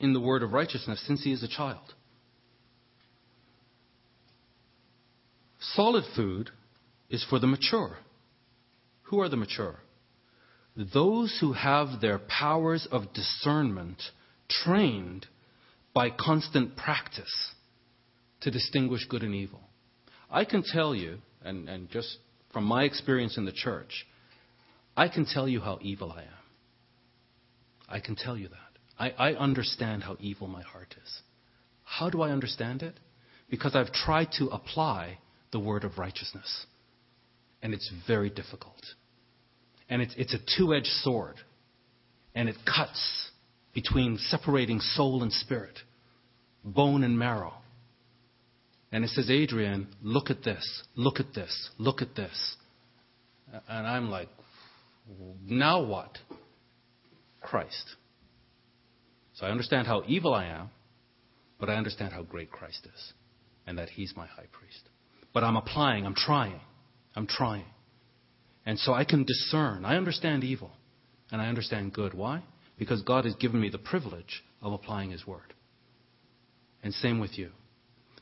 [0.00, 1.94] in the word of righteousness since he is a child.
[5.74, 6.50] Solid food
[7.08, 7.98] is for the mature.
[9.04, 9.80] Who are the mature?
[10.76, 14.02] Those who have their powers of discernment
[14.48, 15.26] trained
[15.94, 17.52] by constant practice
[18.40, 19.60] to distinguish good and evil.
[20.30, 22.18] I can tell you, and, and just
[22.52, 24.06] from my experience in the church,
[24.96, 26.41] I can tell you how evil I am.
[27.88, 28.58] I can tell you that.
[28.98, 31.20] I, I understand how evil my heart is.
[31.84, 32.98] How do I understand it?
[33.50, 35.18] Because I've tried to apply
[35.50, 36.66] the word of righteousness.
[37.62, 38.82] And it's very difficult.
[39.88, 41.36] And it's, it's a two edged sword.
[42.34, 43.30] And it cuts
[43.74, 45.78] between separating soul and spirit,
[46.64, 47.54] bone and marrow.
[48.90, 52.56] And it says, Adrian, look at this, look at this, look at this.
[53.68, 54.28] And I'm like,
[55.46, 56.18] now what?
[57.42, 57.96] Christ.
[59.34, 60.70] So I understand how evil I am,
[61.58, 63.12] but I understand how great Christ is,
[63.66, 64.88] and that He's my high priest.
[65.32, 66.60] But I'm applying, I'm trying,
[67.16, 67.64] I'm trying.
[68.66, 69.84] And so I can discern.
[69.84, 70.70] I understand evil,
[71.30, 72.14] and I understand good.
[72.14, 72.42] Why?
[72.78, 75.54] Because God has given me the privilege of applying His word.
[76.82, 77.50] And same with you.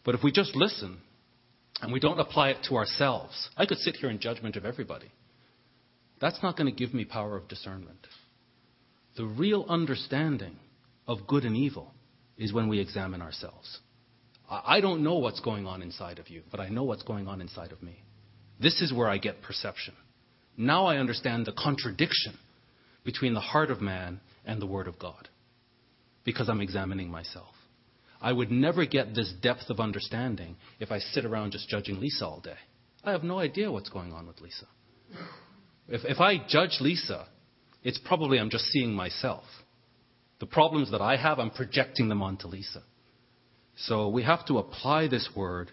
[0.05, 0.99] But if we just listen
[1.83, 5.11] and we don't apply it to ourselves, I could sit here in judgment of everybody.
[6.21, 8.07] That's not going to give me power of discernment.
[9.17, 10.57] The real understanding
[11.07, 11.93] of good and evil
[12.37, 13.81] is when we examine ourselves.
[14.49, 17.41] I don't know what's going on inside of you, but I know what's going on
[17.41, 18.03] inside of me.
[18.61, 19.95] This is where I get perception.
[20.57, 22.37] Now I understand the contradiction
[23.05, 25.29] between the heart of man and the Word of God
[26.25, 27.55] because I'm examining myself.
[28.21, 32.27] I would never get this depth of understanding if I sit around just judging Lisa
[32.27, 32.59] all day.
[33.03, 34.67] I have no idea what's going on with Lisa.
[35.89, 37.27] If, if I judge Lisa,
[37.83, 39.45] it's probably I'm just seeing myself.
[40.39, 42.83] The problems that I have, I'm projecting them onto Lisa.
[43.77, 45.71] So we have to apply this word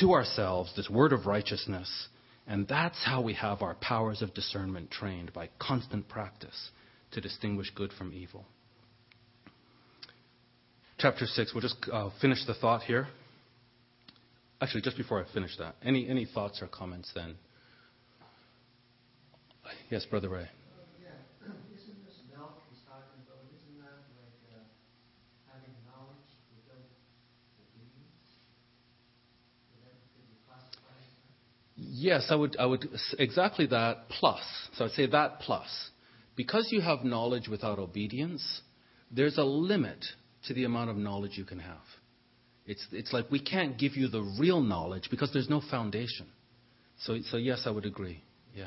[0.00, 2.08] to ourselves, this word of righteousness,
[2.46, 6.70] and that's how we have our powers of discernment trained by constant practice
[7.12, 8.46] to distinguish good from evil
[11.04, 11.52] chapter 6.
[11.54, 13.08] We'll just uh, finish the thought here.
[14.60, 17.34] Actually, just before I finish that, any, any thoughts or comments then?
[19.90, 20.48] Yes, Brother Ray.
[31.96, 32.88] Yes, I would, I would
[33.20, 34.42] exactly that plus.
[34.76, 35.68] So I'd say that plus.
[36.34, 38.62] Because you have knowledge without obedience,
[39.12, 40.04] there's a limit
[40.48, 41.84] to the amount of knowledge you can have.
[42.66, 46.26] It's, it's like we can't give you the real knowledge because there's no foundation.
[46.98, 48.24] So, so yes, I would agree.
[48.56, 48.66] Yeah.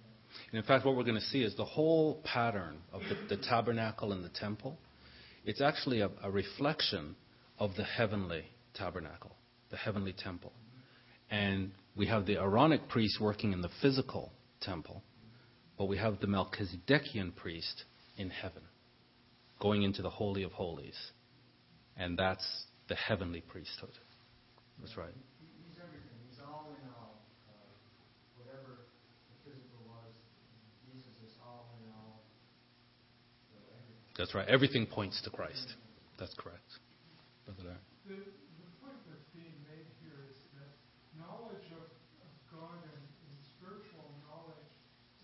[0.51, 3.41] And in fact, what we're going to see is the whole pattern of the, the
[3.41, 4.77] tabernacle and the temple.
[5.45, 7.15] It's actually a, a reflection
[7.57, 8.43] of the heavenly
[8.73, 9.35] tabernacle,
[9.69, 10.51] the heavenly temple.
[11.29, 14.31] And we have the Aaronic priest working in the physical
[14.61, 15.01] temple,
[15.77, 17.85] but we have the Melchizedekian priest
[18.17, 18.61] in heaven,
[19.61, 20.97] going into the Holy of Holies.
[21.97, 22.45] And that's
[22.89, 23.91] the heavenly priesthood.
[24.79, 25.13] That's right.
[25.13, 26.17] He- He's everything.
[26.29, 27.23] He's all in all.
[27.47, 27.53] Uh,
[28.43, 28.83] Whatever
[29.29, 30.11] the physical was,
[30.91, 32.19] Jesus is all in all.
[33.51, 34.01] So everything.
[34.21, 34.45] That's right.
[34.45, 35.73] Everything points to Christ.
[36.21, 36.77] That's correct.
[37.49, 37.81] Brother Larry.
[38.05, 40.69] The, the point that's being made here is that
[41.17, 44.69] knowledge of, of God and, and spiritual knowledge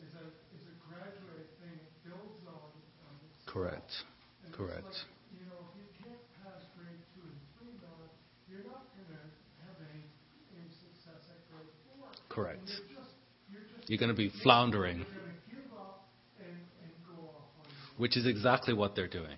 [0.02, 1.78] is a, is a graduate thing.
[1.78, 2.74] It builds on,
[3.06, 3.14] on.
[3.45, 3.93] Correct.
[4.41, 4.89] And Correct.
[4.89, 8.18] like, you know, if you can't pass grade two and three knowledge,
[8.50, 9.22] you're not going to
[9.62, 10.10] have any,
[10.58, 12.10] any success at grade four.
[12.34, 12.66] Correct.
[12.66, 13.14] You're just,
[13.54, 16.10] you're just You're going to be floundering, You're going to give up
[16.41, 17.87] and, and go off on your own.
[17.98, 19.38] Which is exactly what they're doing.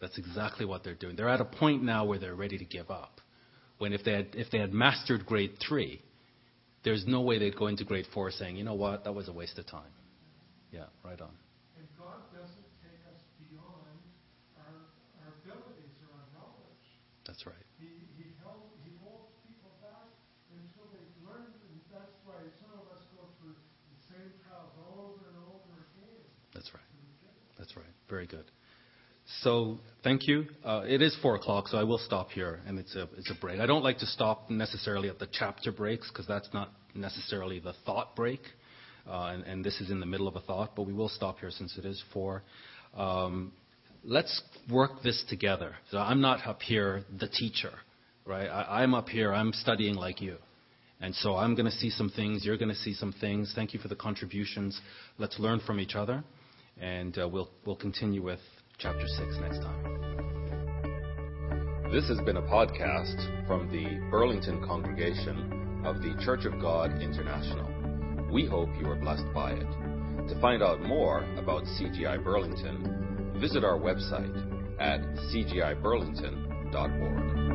[0.00, 1.16] That's exactly what they're doing.
[1.16, 3.20] They're at a point now where they're ready to give up.
[3.78, 6.02] When if they had, if they had mastered grade three,
[6.84, 9.32] there's no way they'd go into grade four saying, you know what, that was a
[9.32, 9.90] waste of time.
[10.70, 11.32] Yeah, right on.
[11.76, 13.98] And God doesn't take us beyond
[14.60, 14.76] our,
[15.24, 16.86] our abilities or our knowledge.
[17.26, 17.64] That's right.
[17.80, 17.90] He,
[18.20, 20.08] he held, he holds people back
[20.52, 25.26] until they've learned, and that's why some of us go through the same trials over
[25.26, 26.22] and over again.
[26.52, 26.84] That's right.
[26.84, 27.55] to get it.
[27.66, 27.86] That's right.
[28.08, 28.44] Very good.
[29.42, 30.46] So thank you.
[30.64, 33.34] Uh, it is four o'clock, so I will stop here, and it's a it's a
[33.40, 33.58] break.
[33.58, 37.72] I don't like to stop necessarily at the chapter breaks because that's not necessarily the
[37.84, 38.40] thought break,
[39.10, 40.76] uh, and, and this is in the middle of a thought.
[40.76, 42.44] But we will stop here since it is four.
[42.96, 43.52] Um,
[44.04, 45.74] let's work this together.
[45.90, 47.72] So I'm not up here the teacher,
[48.24, 48.46] right?
[48.46, 49.34] I, I'm up here.
[49.34, 50.36] I'm studying like you.
[51.00, 52.44] And so I'm going to see some things.
[52.44, 53.52] You're going to see some things.
[53.54, 54.80] Thank you for the contributions.
[55.18, 56.24] Let's learn from each other,
[56.80, 58.40] and uh, we'll we'll continue with
[58.78, 59.82] chapter six next time.
[61.92, 67.70] This has been a podcast from the Burlington congregation of the Church of God International.
[68.32, 69.68] We hope you are blessed by it.
[70.28, 74.34] To find out more about CGI Burlington, visit our website
[74.80, 77.45] at cgiburlington.org.